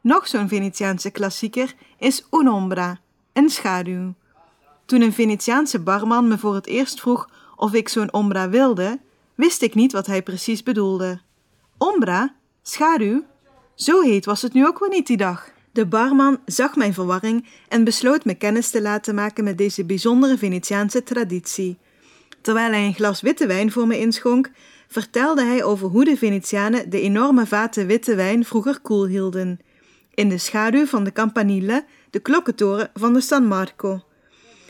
Nog 0.00 0.26
zo'n 0.26 0.48
Venetiaanse 0.48 1.10
klassieker 1.10 1.74
is 1.98 2.26
Unombra, 2.30 3.00
een 3.32 3.48
schaduw. 3.48 4.14
Toen 4.84 5.00
een 5.00 5.12
Venetiaanse 5.12 5.78
barman 5.78 6.28
me 6.28 6.38
voor 6.38 6.54
het 6.54 6.66
eerst 6.66 7.00
vroeg 7.00 7.28
of 7.56 7.72
ik 7.72 7.88
zo'n 7.88 8.12
ombra 8.12 8.48
wilde, 8.48 9.00
wist 9.34 9.62
ik 9.62 9.74
niet 9.74 9.92
wat 9.92 10.06
hij 10.06 10.22
precies 10.22 10.62
bedoelde. 10.62 11.20
Ombra? 11.78 12.34
Schaduw? 12.62 13.24
Zo 13.74 14.00
heet 14.00 14.24
was 14.24 14.42
het 14.42 14.52
nu 14.52 14.66
ook 14.66 14.78
wel 14.78 14.88
niet 14.88 15.06
die 15.06 15.16
dag. 15.16 15.50
De 15.72 15.86
barman 15.86 16.40
zag 16.44 16.76
mijn 16.76 16.94
verwarring 16.94 17.48
en 17.68 17.84
besloot 17.84 18.24
me 18.24 18.34
kennis 18.34 18.70
te 18.70 18.82
laten 18.82 19.14
maken 19.14 19.44
met 19.44 19.58
deze 19.58 19.84
bijzondere 19.84 20.38
Venetiaanse 20.38 21.02
traditie. 21.02 21.78
Terwijl 22.42 22.70
hij 22.70 22.86
een 22.86 22.94
glas 22.94 23.20
witte 23.20 23.46
wijn 23.46 23.72
voor 23.72 23.86
me 23.86 23.98
inschonk, 23.98 24.50
vertelde 24.88 25.44
hij 25.44 25.64
over 25.64 25.88
hoe 25.88 26.04
de 26.04 26.16
Venetianen 26.16 26.90
de 26.90 27.00
enorme 27.00 27.46
vaten 27.46 27.86
witte 27.86 28.14
wijn 28.14 28.44
vroeger 28.44 28.80
koel 28.80 29.06
hielden. 29.06 29.60
In 30.14 30.28
de 30.28 30.38
schaduw 30.38 30.86
van 30.86 31.04
de 31.04 31.12
Campanile, 31.12 31.84
de 32.10 32.18
klokkentoren 32.18 32.90
van 32.94 33.12
de 33.12 33.20
San 33.20 33.46
Marco. 33.46 34.02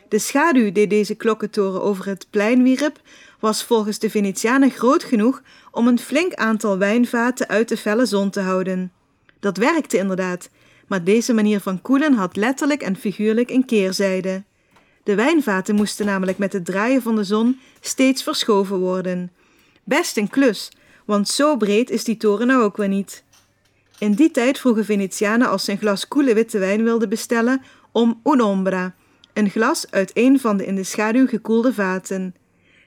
De 0.08 0.18
schaduw 0.18 0.72
die 0.72 0.86
deze 0.86 1.14
klokkentoren 1.14 1.82
over 1.82 2.06
het 2.06 2.26
plein 2.30 2.62
wierp, 2.62 3.00
was 3.40 3.64
volgens 3.64 3.98
de 3.98 4.10
Venetianen 4.10 4.70
groot 4.70 5.04
genoeg 5.04 5.42
om 5.70 5.86
een 5.86 5.98
flink 5.98 6.34
aantal 6.34 6.78
wijnvaten 6.78 7.48
uit 7.48 7.68
de 7.68 7.76
felle 7.76 8.06
zon 8.06 8.30
te 8.30 8.40
houden. 8.40 8.92
Dat 9.40 9.56
werkte 9.56 9.96
inderdaad, 9.96 10.48
maar 10.86 11.04
deze 11.04 11.32
manier 11.32 11.60
van 11.60 11.82
koelen 11.82 12.12
had 12.12 12.36
letterlijk 12.36 12.82
en 12.82 12.96
figuurlijk 12.96 13.50
een 13.50 13.64
keerzijde. 13.64 14.42
De 15.02 15.14
wijnvaten 15.14 15.74
moesten 15.74 16.06
namelijk 16.06 16.38
met 16.38 16.52
het 16.52 16.64
draaien 16.64 17.02
van 17.02 17.16
de 17.16 17.24
zon 17.24 17.60
steeds 17.80 18.22
verschoven 18.22 18.78
worden. 18.78 19.32
Best 19.84 20.16
een 20.16 20.28
klus, 20.28 20.70
want 21.04 21.28
zo 21.28 21.56
breed 21.56 21.90
is 21.90 22.04
die 22.04 22.16
toren 22.16 22.46
nou 22.46 22.62
ook 22.62 22.76
weer 22.76 22.88
niet. 22.88 23.24
In 23.98 24.12
die 24.12 24.30
tijd 24.30 24.58
vroegen 24.58 24.84
Venetianen 24.84 25.48
als 25.48 25.64
ze 25.64 25.70
een 25.70 25.78
glas 25.78 26.08
koele 26.08 26.34
witte 26.34 26.58
wijn 26.58 26.84
wilden 26.84 27.08
bestellen 27.08 27.62
om 27.92 28.20
un'ombra, 28.24 28.94
een 29.32 29.50
glas 29.50 29.90
uit 29.90 30.10
een 30.14 30.40
van 30.40 30.56
de 30.56 30.66
in 30.66 30.74
de 30.74 30.84
schaduw 30.84 31.26
gekoelde 31.26 31.72
vaten. 31.72 32.34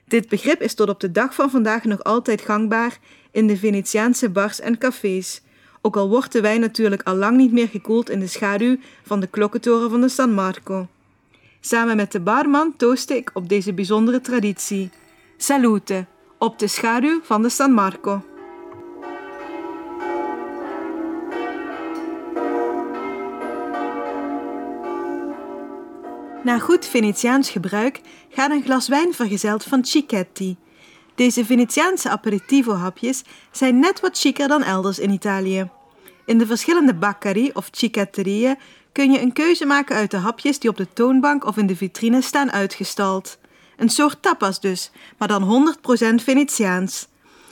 Dit 0.08 0.30
begrip 0.30 0.62
is 0.62 0.74
tot 0.74 0.90
op 0.90 1.00
de 1.00 1.12
dag 1.12 1.36
van 1.36 1.50
vandaag 1.50 1.84
nog 1.84 2.04
altijd 2.04 2.42
gangbaar 2.42 2.98
in 3.32 3.48
de 3.48 3.58
Venetiaanse 3.58 4.30
bars 4.30 4.60
en 4.60 4.78
cafés, 4.78 5.42
ook 5.82 5.98
al 5.98 6.10
wordt 6.10 6.32
de 6.32 6.42
wijn 6.42 6.60
natuurlijk 6.60 7.04
al 7.04 7.16
lang 7.16 7.38
niet 7.38 7.52
meer 7.52 7.68
gekoeld 7.68 8.10
in 8.10 8.20
de 8.20 8.28
schaduw 8.28 8.78
van 9.04 9.20
de 9.20 9.28
klokkentoren 9.28 9.90
van 9.90 10.02
de 10.02 10.10
San 10.10 10.34
Marco. 10.34 10.88
Samen 11.68 11.96
met 11.96 12.12
de 12.12 12.20
barman 12.20 12.76
toostte 12.78 13.16
ik 13.16 13.32
op 13.34 13.50
deze 13.50 13.74
bijzondere 13.74 14.22
traditie. 14.22 14.90
Salute, 15.38 16.06
op 16.38 16.60
de 16.60 16.68
schaduw 16.68 17.20
van 17.24 17.42
de 17.42 17.50
San 17.50 17.72
Marco. 17.72 18.24
Na 26.44 26.60
goed 26.60 26.86
Venetiaans 26.86 27.50
gebruik 27.50 28.02
gaat 28.30 28.52
een 28.52 28.64
glas 28.64 28.88
wijn 28.88 29.14
vergezeld 29.14 29.64
van 29.64 29.86
cicchetti. 29.86 30.58
Deze 31.16 31.46
Venetiaanse 31.46 32.10
aperitivo-hapjes 32.10 33.24
zijn 33.52 33.80
net 33.80 34.00
wat 34.00 34.18
chiquer 34.18 34.48
dan 34.48 34.64
elders 34.64 35.00
in 35.00 35.10
Italië. 35.10 35.70
In 36.26 36.38
de 36.38 36.46
verschillende 36.46 36.94
baccari 36.94 37.52
of 37.54 37.68
cicchetterieën 37.72 38.58
kun 38.96 39.12
je 39.12 39.22
een 39.22 39.34
keuze 39.34 39.66
maken 39.66 39.96
uit 39.96 40.12
de 40.12 40.18
hapjes 40.18 40.60
die 40.60 40.70
op 40.70 40.78
de 40.78 40.94
toonbank 40.94 41.46
of 41.46 41.58
in 41.58 41.68
de 41.68 41.76
vitrine 41.76 42.22
staan 42.22 42.52
uitgestald. 42.52 43.38
Een 43.78 43.90
soort 43.90 44.22
tapas 44.22 44.60
dus, 44.60 44.92
maar 45.18 45.28
dan 45.28 45.76
100% 46.20 46.24
Venetiaans. 46.24 47.08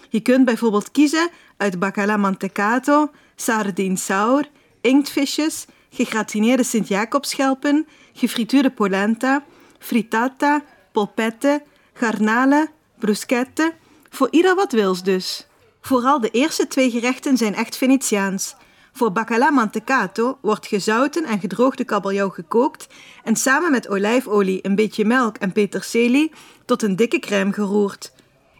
Je 0.09 0.19
kunt 0.19 0.45
bijvoorbeeld 0.45 0.91
kiezen 0.91 1.29
uit 1.57 1.79
bacala 1.79 2.17
mantecato, 2.17 3.11
sardine 3.35 3.97
saur, 3.97 4.49
inktvisjes, 4.81 5.65
gegratineerde 5.89 6.63
Sint-Jacobschelpen, 6.63 7.87
gefrituurde 8.13 8.69
polenta, 8.69 9.43
frittata, 9.79 10.63
polpette, 10.91 11.63
garnalen, 11.93 12.69
bruschette, 12.99 13.73
voor 14.09 14.27
ieder 14.31 14.55
wat 14.55 14.71
wils 14.71 15.03
dus. 15.03 15.47
Vooral 15.81 16.19
de 16.19 16.29
eerste 16.29 16.67
twee 16.67 16.91
gerechten 16.91 17.37
zijn 17.37 17.55
echt 17.55 17.77
Venetiaans. 17.77 18.55
Voor 18.93 19.11
bacala 19.11 19.51
mantecato 19.51 20.37
wordt 20.41 20.67
gezouten 20.67 21.23
en 21.23 21.39
gedroogde 21.39 21.83
kabeljauw 21.83 22.29
gekookt 22.29 22.87
en 23.23 23.35
samen 23.35 23.71
met 23.71 23.89
olijfolie, 23.89 24.59
een 24.61 24.75
beetje 24.75 25.05
melk 25.05 25.37
en 25.37 25.51
peterselie 25.51 26.31
tot 26.65 26.83
een 26.83 26.95
dikke 26.95 27.19
crème 27.19 27.53
geroerd. 27.53 28.13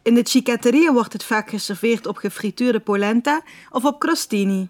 In 0.03 0.13
de 0.13 0.29
cicatteria 0.29 0.93
wordt 0.93 1.13
het 1.13 1.23
vaak 1.23 1.49
geserveerd 1.49 2.07
op 2.07 2.17
gefrituurde 2.17 2.79
polenta 2.79 3.41
of 3.71 3.85
op 3.85 3.99
crostini. 3.99 4.69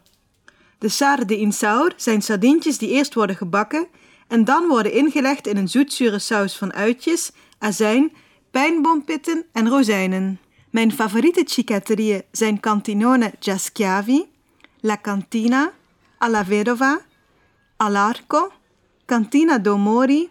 De 0.77 0.89
sarde 0.89 1.39
in 1.39 1.53
saur 1.53 1.93
zijn 1.95 2.21
sardientjes 2.21 2.77
die 2.77 2.89
eerst 2.89 3.13
worden 3.13 3.35
gebakken 3.35 3.87
en 4.27 4.45
dan 4.45 4.67
worden 4.67 4.93
ingelegd 4.93 5.47
in 5.47 5.57
een 5.57 5.69
zoetzure 5.69 6.19
saus 6.19 6.57
van 6.57 6.73
uitjes, 6.73 7.31
azijn, 7.57 8.11
pijnboompitten 8.51 9.45
en 9.51 9.69
rozijnen. 9.69 10.39
Mijn 10.69 10.91
favoriete 10.91 11.43
cicchetterieën 11.45 12.23
zijn 12.31 12.59
Cantinone 12.59 13.33
Giaschiavi, 13.39 14.25
La 14.85 14.97
Cantina, 14.97 15.71
Alla 16.17 16.43
Vedova, 16.43 16.99
All'Arco, 17.77 18.51
Cantina 19.05 19.57
d'Omori 19.57 20.29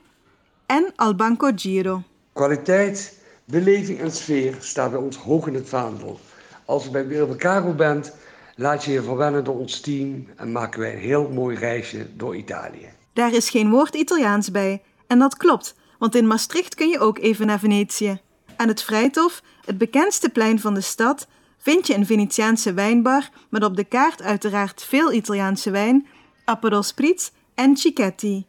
en 0.67 0.93
Al 0.97 1.15
Banco 1.15 1.51
Giro. 1.55 2.03
Kwaliteit, 2.33 3.19
beleving 3.45 4.01
en 4.01 4.13
sfeer 4.13 4.57
staan 4.61 4.91
bij 4.91 4.99
ons 4.99 5.17
hoog 5.17 5.47
in 5.47 5.55
het 5.55 5.69
vaandel. 5.69 6.21
Als 6.65 6.85
je 6.85 6.91
bij 6.91 7.07
Wilde 7.07 7.37
Caro 7.37 7.73
bent, 7.73 8.17
laat 8.57 8.85
je 8.85 8.93
je 8.93 9.03
verwennen 9.03 9.45
door 9.45 9.59
ons 9.59 9.81
team 9.81 10.27
en 10.37 10.53
maken 10.53 10.81
wij 10.81 10.93
een 10.93 10.99
heel 10.99 11.29
mooi 11.29 11.57
reisje 11.57 12.17
door 12.17 12.37
Italië. 12.37 12.89
Daar 13.13 13.33
is 13.33 13.51
geen 13.51 13.71
woord 13.71 13.95
Italiaans 13.95 14.51
bij. 14.51 14.83
En 15.07 15.19
dat 15.19 15.37
klopt, 15.37 15.75
want 15.99 16.15
in 16.15 16.27
Maastricht 16.27 16.75
kun 16.75 16.89
je 16.89 16.99
ook 16.99 17.19
even 17.19 17.47
naar 17.47 17.59
Venetië. 17.59 18.21
Aan 18.57 18.69
het 18.69 18.83
Vrijthof, 18.83 19.43
het 19.65 19.79
bekendste 19.79 20.29
plein 20.29 20.61
van 20.61 20.75
de 20.75 20.81
stad, 20.81 21.27
vind 21.63 21.87
je 21.87 21.95
een 21.95 22.07
Venetiaanse 22.07 22.73
wijnbar 22.73 23.31
met 23.51 23.65
op 23.65 23.77
de 23.77 23.85
kaart 23.85 24.23
uiteraard 24.23 24.85
veel 24.85 25.13
Italiaanse 25.13 25.71
wijn, 25.71 26.07
Aperol 26.45 26.83
Spritz 26.83 27.31
en 27.55 27.77
Cicchetti. 27.77 28.47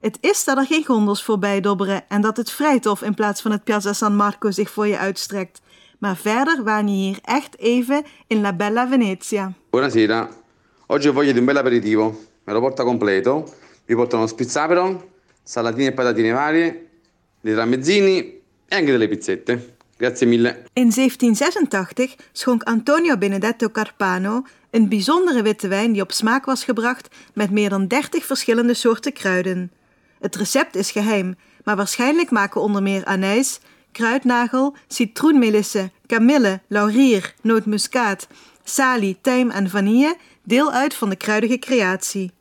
Het 0.00 0.18
is 0.20 0.44
dat 0.44 0.56
er 0.56 0.66
geen 0.66 0.84
gondels 0.84 1.24
voorbij 1.24 1.60
dobberen 1.60 2.04
en 2.08 2.20
dat 2.20 2.36
het 2.36 2.50
Vrijthof 2.50 3.02
in 3.02 3.14
plaats 3.14 3.42
van 3.42 3.50
het 3.50 3.64
Piazza 3.64 3.92
San 3.92 4.16
Marco 4.16 4.50
zich 4.50 4.70
voor 4.70 4.86
je 4.86 4.98
uitstrekt. 4.98 5.60
Maar 5.98 6.16
verder 6.16 6.64
waan 6.64 6.88
je 6.88 6.94
hier 6.94 7.18
echt 7.22 7.58
even 7.58 8.04
in 8.26 8.40
La 8.40 8.52
Bella 8.52 8.88
Venezia. 8.88 9.52
Buonasera, 9.70 10.28
oggi 10.86 11.08
ho 11.08 11.12
voglia 11.12 11.32
di 11.32 11.38
un 11.38 11.44
bel 11.44 11.58
aperitivo, 11.58 12.20
me 12.44 12.52
lo 12.52 12.60
porta 12.60 12.82
completo, 12.82 13.54
vi 13.84 13.94
porto 13.94 14.16
uno 14.16 14.26
spizzapero, 14.26 15.10
salatine 15.42 15.88
e 15.88 15.92
patatine 15.92 16.32
varie, 16.32 16.88
dei 17.40 17.54
tramezzini 17.54 18.18
e 18.68 18.76
anche 18.76 18.90
delle 18.90 19.08
pizzette. 19.08 19.75
In 20.72 20.90
1786 20.90 22.16
schonk 22.32 22.62
Antonio 22.62 23.16
Benedetto 23.16 23.68
Carpano 23.70 24.42
een 24.70 24.88
bijzondere 24.88 25.42
witte 25.42 25.68
wijn 25.68 25.92
die 25.92 26.02
op 26.02 26.12
smaak 26.12 26.44
was 26.44 26.64
gebracht 26.64 27.08
met 27.34 27.50
meer 27.50 27.68
dan 27.68 27.86
30 27.86 28.24
verschillende 28.24 28.74
soorten 28.74 29.12
kruiden. 29.12 29.72
Het 30.20 30.36
recept 30.36 30.76
is 30.76 30.90
geheim, 30.90 31.36
maar 31.64 31.76
waarschijnlijk 31.76 32.30
maken 32.30 32.60
onder 32.60 32.82
meer 32.82 33.04
anijs, 33.04 33.60
kruidnagel, 33.92 34.76
citroenmelisse, 34.86 35.90
kamille, 36.06 36.60
laurier, 36.66 37.34
nootmuskaat, 37.42 38.26
salie, 38.64 39.18
tijm 39.20 39.50
en 39.50 39.70
vanille 39.70 40.16
deel 40.42 40.72
uit 40.72 40.94
van 40.94 41.08
de 41.08 41.16
kruidige 41.16 41.58
creatie. 41.58 42.32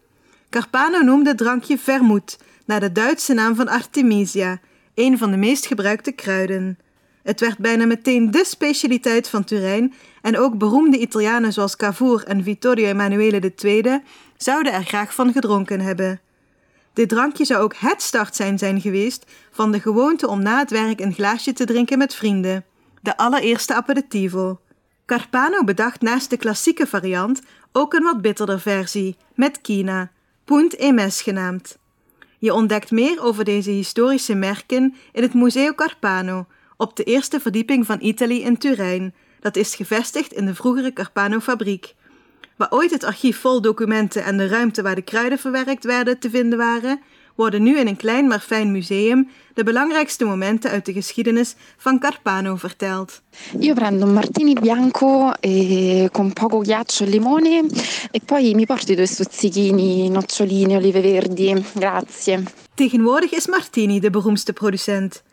Carpano 0.49 1.01
noemde 1.01 1.29
het 1.29 1.37
drankje 1.37 1.77
vermoed, 1.77 2.37
naar 2.65 2.79
de 2.79 2.91
Duitse 2.91 3.33
naam 3.33 3.55
van 3.55 3.67
Artemisia, 3.67 4.59
een 4.93 5.17
van 5.17 5.31
de 5.31 5.37
meest 5.37 5.65
gebruikte 5.65 6.11
kruiden. 6.11 6.77
Het 7.25 7.39
werd 7.39 7.57
bijna 7.57 7.85
meteen 7.85 8.31
de 8.31 8.45
specialiteit 8.45 9.29
van 9.29 9.43
Turijn 9.43 9.93
en 10.21 10.37
ook 10.37 10.57
beroemde 10.57 10.97
Italianen 10.97 11.53
zoals 11.53 11.75
Cavour 11.75 12.23
en 12.23 12.43
Vittorio 12.43 12.87
Emanuele 12.87 13.53
II 13.63 14.01
zouden 14.37 14.73
er 14.73 14.83
graag 14.83 15.13
van 15.13 15.31
gedronken 15.31 15.79
hebben. 15.79 16.19
Dit 16.93 17.09
drankje 17.09 17.45
zou 17.45 17.63
ook 17.63 17.75
het 17.75 18.01
startsein 18.01 18.57
zijn 18.57 18.81
geweest 18.81 19.25
van 19.51 19.71
de 19.71 19.79
gewoonte 19.79 20.27
om 20.27 20.41
na 20.41 20.59
het 20.59 20.71
werk 20.71 20.99
een 20.99 21.13
glaasje 21.13 21.53
te 21.53 21.65
drinken 21.65 21.97
met 21.97 22.15
vrienden, 22.15 22.65
de 23.01 23.17
allereerste 23.17 23.73
aperitivo. 23.73 24.59
Carpano 25.05 25.63
bedacht 25.63 26.01
naast 26.01 26.29
de 26.29 26.37
klassieke 26.37 26.87
variant 26.87 27.41
ook 27.71 27.93
een 27.93 28.03
wat 28.03 28.21
bitterder 28.21 28.59
versie, 28.59 29.17
met 29.35 29.61
kina, 29.61 30.11
Punt 30.43 30.77
Emes 30.77 31.21
genaamd. 31.21 31.77
Je 32.39 32.53
ontdekt 32.53 32.91
meer 32.91 33.21
over 33.21 33.43
deze 33.43 33.69
historische 33.69 34.35
merken 34.35 34.95
in 35.11 35.21
het 35.21 35.33
Museo 35.33 35.73
Carpano, 35.73 36.45
op 36.77 36.95
de 36.95 37.03
eerste 37.03 37.39
verdieping 37.39 37.85
van 37.85 37.97
Italy 38.01 38.41
in 38.41 38.57
Turijn. 38.57 39.13
Dat 39.39 39.55
is 39.55 39.75
gevestigd 39.75 40.33
in 40.33 40.45
de 40.45 40.55
vroegere 40.55 40.93
Carpano-fabriek. 40.93 41.95
Waar 42.55 42.71
ooit 42.71 42.91
het 42.91 43.03
archief 43.03 43.39
vol 43.39 43.61
documenten 43.61 44.23
en 44.23 44.37
de 44.37 44.47
ruimte 44.47 44.81
waar 44.81 44.95
de 44.95 45.01
kruiden 45.01 45.39
verwerkt 45.39 45.83
werden 45.83 46.19
te 46.19 46.29
vinden 46.29 46.57
waren, 46.57 47.01
worden 47.35 47.63
nu 47.63 47.77
in 47.79 47.87
een 47.87 47.95
klein 47.95 48.27
maar 48.27 48.39
fijn 48.39 48.71
museum 48.71 49.29
de 49.53 49.63
belangrijkste 49.63 50.25
momenten 50.25 50.71
uit 50.71 50.85
de 50.85 50.93
geschiedenis 50.93 51.55
van 51.77 51.99
Carpano 51.99 52.55
verteld. 52.55 53.21
Io 53.59 53.73
prendo 53.73 54.05
un 54.05 54.13
martini 54.13 54.53
bianco 54.53 55.31
e 55.39 56.09
con 56.11 56.33
poco 56.33 56.59
ghiaccio 56.59 57.05
e 57.05 57.07
limone 57.07 57.65
e 58.11 58.21
poi 58.25 58.55
mi 58.55 58.65
porti 58.65 58.95
due 58.95 59.05
stuzzichini, 59.05 60.09
noccioline, 60.09 60.75
olive 60.75 61.01
verdi. 61.01 61.63
Grazie. 61.75 62.43
Tegenwoordig 62.73 63.31
is 63.31 63.47
Martini 63.47 63.99
de 63.99 64.09
beroemdste 64.09 64.53
producent. 64.53 65.23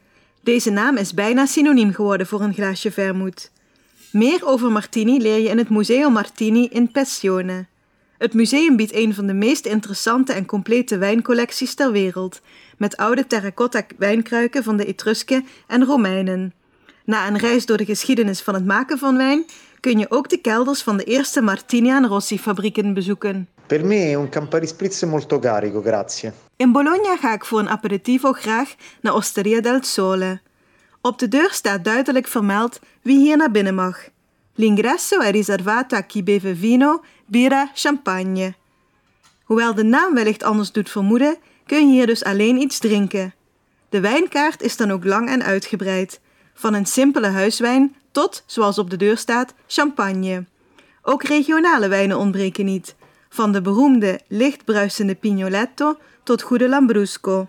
Deze 0.42 0.70
naam 0.70 0.96
is 0.96 1.14
bijna 1.14 1.46
synoniem 1.46 1.92
geworden 1.92 2.26
voor 2.26 2.40
een 2.40 2.54
glaasje 2.54 2.90
vermoed. 2.90 3.50
Meer 4.12 4.46
over 4.46 4.72
Martini 4.72 5.18
leer 5.18 5.38
je 5.38 5.48
in 5.48 5.58
het 5.58 5.68
Museo 5.68 6.10
Martini 6.10 6.68
in 6.70 6.90
Pessione. 6.90 7.66
Het 8.18 8.34
museum 8.34 8.76
biedt 8.76 8.94
een 8.94 9.14
van 9.14 9.26
de 9.26 9.32
meest 9.32 9.66
interessante 9.66 10.32
en 10.32 10.46
complete 10.46 10.98
wijncollecties 10.98 11.74
ter 11.74 11.92
wereld, 11.92 12.40
met 12.78 12.96
oude 12.96 13.26
terracotta 13.26 13.82
wijnkruiken 13.98 14.62
van 14.62 14.76
de 14.76 14.84
Etrusken 14.84 15.46
en 15.66 15.84
Romeinen. 15.84 16.54
Na 17.04 17.28
een 17.28 17.38
reis 17.38 17.66
door 17.66 17.76
de 17.76 17.84
geschiedenis 17.84 18.40
van 18.40 18.54
het 18.54 18.64
maken 18.64 18.98
van 18.98 19.16
wijn 19.16 19.44
kun 19.82 19.98
je 19.98 20.10
ook 20.10 20.28
de 20.28 20.36
kelders 20.36 20.82
van 20.82 20.96
de 20.96 21.04
eerste 21.04 21.40
Martini 21.40 21.90
en 21.90 22.06
Rossi 22.06 22.38
fabrieken 22.38 22.94
bezoeken. 22.94 23.48
Per 23.66 23.84
me 23.84 24.16
un 24.16 24.28
Campari 24.28 24.66
Spritz 24.66 25.02
molto 25.02 25.38
carico, 25.38 25.80
grazie. 25.80 26.32
In 26.56 26.72
Bologna 26.72 27.16
ga 27.16 27.32
ik 27.32 27.44
voor 27.44 27.58
een 27.58 27.68
aperitivo 27.68 28.32
graag 28.32 28.74
naar 29.00 29.14
Osteria 29.14 29.60
del 29.60 29.82
Sole. 29.82 30.40
Op 31.00 31.18
de 31.18 31.28
deur 31.28 31.50
staat 31.50 31.84
duidelijk 31.84 32.26
vermeld 32.26 32.78
wie 33.02 33.18
hier 33.18 33.36
naar 33.36 33.50
binnen 33.50 33.74
mag. 33.74 34.08
L'ingresso 34.54 35.20
è 35.20 35.30
riservato 35.30 35.96
a 35.96 36.02
chi 36.02 36.22
beve 36.22 36.56
vino, 36.56 37.04
birra, 37.26 37.70
champagne. 37.74 38.54
Hoewel 39.44 39.74
de 39.74 39.84
naam 39.84 40.14
wellicht 40.14 40.42
anders 40.42 40.72
doet 40.72 40.90
vermoeden, 40.90 41.36
kun 41.66 41.88
je 41.88 41.92
hier 41.92 42.06
dus 42.06 42.24
alleen 42.24 42.60
iets 42.60 42.78
drinken. 42.78 43.34
De 43.88 44.00
wijnkaart 44.00 44.62
is 44.62 44.76
dan 44.76 44.90
ook 44.90 45.04
lang 45.04 45.28
en 45.28 45.42
uitgebreid, 45.42 46.20
van 46.54 46.74
een 46.74 46.86
simpele 46.86 47.26
huiswijn 47.26 47.94
tot, 48.12 48.42
zoals 48.46 48.78
op 48.78 48.90
de 48.90 48.96
deur 48.96 49.16
staat, 49.16 49.54
champagne. 49.66 50.44
Ook 51.02 51.22
regionale 51.22 51.88
wijnen 51.88 52.18
ontbreken 52.18 52.64
niet, 52.64 52.94
van 53.28 53.52
de 53.52 53.60
beroemde 53.60 54.20
lichtbruisende 54.28 55.14
Pignoletto 55.14 55.98
tot 56.22 56.42
goede 56.42 56.68
Lambrusco. 56.68 57.48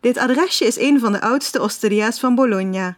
Dit 0.00 0.18
adresje 0.18 0.64
is 0.64 0.78
een 0.78 1.00
van 1.00 1.12
de 1.12 1.20
oudste 1.20 1.62
osteria's 1.62 2.20
van 2.20 2.34
Bologna. 2.34 2.96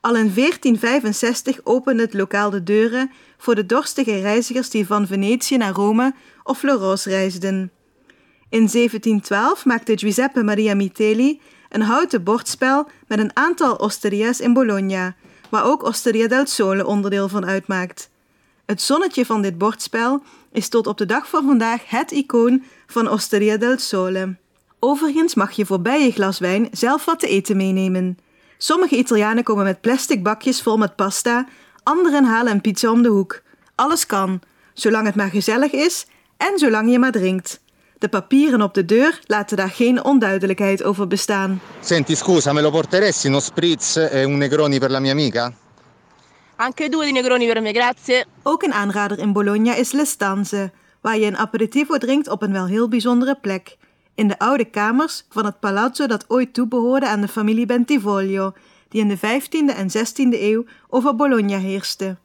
Al 0.00 0.16
in 0.16 0.32
1465 0.34 1.60
opende 1.64 2.02
het 2.02 2.14
lokaal 2.14 2.50
de 2.50 2.62
deuren 2.62 3.10
voor 3.38 3.54
de 3.54 3.66
dorstige 3.66 4.20
reizigers 4.20 4.70
die 4.70 4.86
van 4.86 5.06
Venetië 5.06 5.56
naar 5.56 5.72
Rome 5.72 6.14
of 6.42 6.58
Florence 6.58 7.08
reisden. 7.08 7.70
In 8.48 8.68
1712 8.68 9.64
maakte 9.64 9.98
Giuseppe 9.98 10.42
Maria 10.42 10.74
Mitelli 10.74 11.40
een 11.68 11.82
houten 11.82 12.22
bordspel 12.22 12.88
met 13.06 13.18
een 13.18 13.36
aantal 13.36 13.74
osteria's 13.74 14.40
in 14.40 14.52
Bologna, 14.52 15.14
waar 15.50 15.64
ook 15.64 15.82
Osteria 15.82 16.28
del 16.28 16.46
Sole 16.46 16.86
onderdeel 16.86 17.28
van 17.28 17.46
uitmaakt. 17.46 18.10
Het 18.66 18.82
zonnetje 18.82 19.26
van 19.26 19.42
dit 19.42 19.58
bordspel 19.58 20.22
is 20.52 20.68
tot 20.68 20.86
op 20.86 20.98
de 20.98 21.06
dag 21.06 21.28
van 21.28 21.44
vandaag 21.44 21.90
het 21.90 22.10
icoon 22.10 22.64
van 22.86 23.08
Osteria 23.08 23.56
del 23.56 23.78
Sole. 23.78 24.36
Overigens 24.78 25.34
mag 25.34 25.50
je 25.50 25.66
voorbij 25.66 26.04
je 26.04 26.12
glas 26.12 26.38
wijn 26.38 26.68
zelf 26.72 27.04
wat 27.04 27.18
te 27.18 27.26
eten 27.26 27.56
meenemen. 27.56 28.18
Sommige 28.58 28.96
Italianen 28.96 29.44
komen 29.44 29.64
met 29.64 29.80
plastic 29.80 30.22
bakjes 30.22 30.62
vol 30.62 30.76
met 30.76 30.96
pasta, 30.96 31.46
anderen 31.82 32.24
halen 32.24 32.52
een 32.52 32.60
pizza 32.60 32.90
om 32.90 33.02
de 33.02 33.08
hoek. 33.08 33.42
Alles 33.74 34.06
kan, 34.06 34.40
zolang 34.74 35.06
het 35.06 35.14
maar 35.14 35.30
gezellig 35.30 35.72
is 35.72 36.06
en 36.36 36.58
zolang 36.58 36.90
je 36.90 36.98
maar 36.98 37.12
drinkt. 37.12 37.60
De 38.00 38.08
papieren 38.08 38.62
op 38.62 38.74
de 38.74 38.84
deur 38.84 39.20
laten 39.26 39.56
daar 39.56 39.70
geen 39.70 40.04
onduidelijkheid 40.04 40.82
over 40.82 41.06
bestaan. 41.06 41.60
Senti, 41.80 42.16
scusa, 42.16 42.52
me 42.52 42.60
lo 42.60 42.70
porteresti 42.70 43.28
uno 43.28 43.40
spritz 43.40 43.96
e 43.96 44.24
un 44.24 44.38
Negroni 44.38 44.78
per 44.78 44.90
la 44.90 45.00
mia 45.00 45.12
amica? 45.12 45.52
Anche 46.56 46.88
due 46.88 47.04
di 47.04 47.12
Negroni 47.12 47.46
per 47.46 47.62
me, 47.62 47.72
grazie. 47.72 48.24
Ook 48.42 48.62
een 48.62 48.72
aanrader 48.72 49.18
in 49.18 49.32
Bologna 49.32 49.74
is 49.74 49.92
Le 49.92 50.04
Stanze, 50.04 50.72
waar 51.00 51.18
je 51.18 51.26
een 51.26 51.36
aperitivo 51.36 51.98
drinkt 51.98 52.28
op 52.28 52.42
een 52.42 52.52
wel 52.52 52.66
heel 52.66 52.88
bijzondere 52.88 53.38
plek. 53.40 53.76
In 54.14 54.28
de 54.28 54.38
oude 54.38 54.64
kamers 54.64 55.24
van 55.28 55.44
het 55.44 55.60
palazzo 55.60 56.06
dat 56.06 56.24
ooit 56.28 56.54
toebehoorde 56.54 57.06
aan 57.06 57.20
de 57.20 57.28
familie 57.28 57.66
Bentivoglio, 57.66 58.52
die 58.88 59.00
in 59.00 59.08
de 59.08 59.18
15e 59.18 59.76
en 59.76 59.88
16e 59.90 60.40
eeuw 60.40 60.64
over 60.88 61.16
Bologna 61.16 61.58
heerste. 61.58 62.16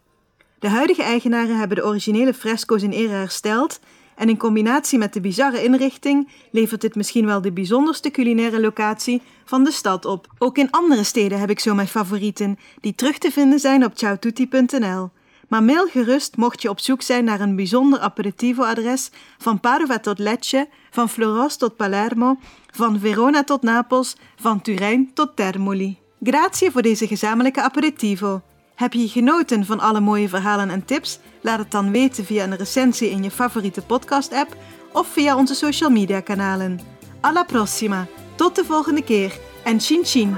De 0.60 0.70
huidige 0.70 1.04
eigenaren 1.04 1.58
hebben 1.58 1.78
de 1.78 1.86
originele 1.86 2.34
fresco's 2.34 2.84
in 2.84 2.92
ere 2.92 3.14
hersteld 3.14 3.80
en 4.16 4.30
in 4.30 4.38
combinatie 4.38 4.98
met 4.98 5.14
de 5.14 5.22
bizarre 5.22 5.64
inrichting 5.64 6.30
levert 6.52 6.82
dit 6.82 6.96
misschien 6.96 7.26
wel 7.26 7.42
de 7.42 7.52
bijzonderste 7.52 8.12
culinaire 8.12 8.62
locatie 8.62 9.22
van 9.46 9.64
de 9.64 9.72
stad 9.72 10.06
op. 10.06 10.28
Ook 10.38 10.58
in 10.58 10.72
andere 10.72 11.04
steden 11.04 11.40
heb 11.40 11.50
ik 11.50 11.60
zo 11.60 11.76
mijn 11.76 11.88
favorieten, 11.88 12.60
die 12.82 12.96
terug 12.96 13.18
te 13.18 13.32
vinden 13.32 13.60
zijn 13.60 13.86
op 13.86 13.92
ciaotutti.nl. 13.98 15.10
Maar 15.48 15.64
mail 15.64 15.88
gerust 15.88 16.38
mocht 16.38 16.62
je 16.62 16.70
op 16.70 16.80
zoek 16.80 17.02
zijn 17.02 17.24
naar 17.24 17.40
een 17.40 17.56
bijzonder 17.56 18.00
aperitivo-adres 18.00 19.10
van 19.38 19.60
Padova 19.60 20.00
tot 20.00 20.20
Lecce, 20.20 20.68
van 20.90 21.10
Floros 21.10 21.58
tot 21.58 21.76
Palermo, 21.76 22.38
van 22.72 23.00
Verona 23.00 23.44
tot 23.44 23.62
Napels, 23.62 24.16
van 24.36 24.62
Turijn 24.62 25.12
tot 25.14 25.36
Termoli. 25.36 25.98
Grazie 26.24 26.72
voor 26.72 26.82
deze 26.82 27.08
gezamenlijke 27.08 27.62
aperitivo. 27.62 28.42
Heb 28.76 28.94
je 28.94 29.08
genoten 29.08 29.66
van 29.66 29.80
alle 29.80 30.00
mooie 30.00 30.30
verhalen 30.30 30.70
en 30.70 30.86
tips? 30.86 31.20
Laat 31.42 31.60
het 31.60 31.72
dan 31.72 31.92
weten 31.92 32.26
via 32.26 32.44
een 32.44 32.56
recensie 32.56 33.10
in 33.10 33.24
je 33.24 33.32
favoriete 33.32 33.82
podcast-app 33.82 34.56
of 34.92 35.08
via 35.08 35.38
onze 35.38 35.54
social 35.56 35.90
media 35.90 36.20
kanalen. 36.20 36.80
Alla 37.22 37.44
prossima! 37.44 38.08
Tot 38.36 38.56
de 38.56 38.66
volgende 38.66 39.04
keer 39.04 39.40
en 39.64 39.80
chin 39.80 40.02
chin! 40.04 40.36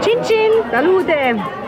Cin 0.00 0.24
cin, 0.24 0.52
salute! 0.70 1.61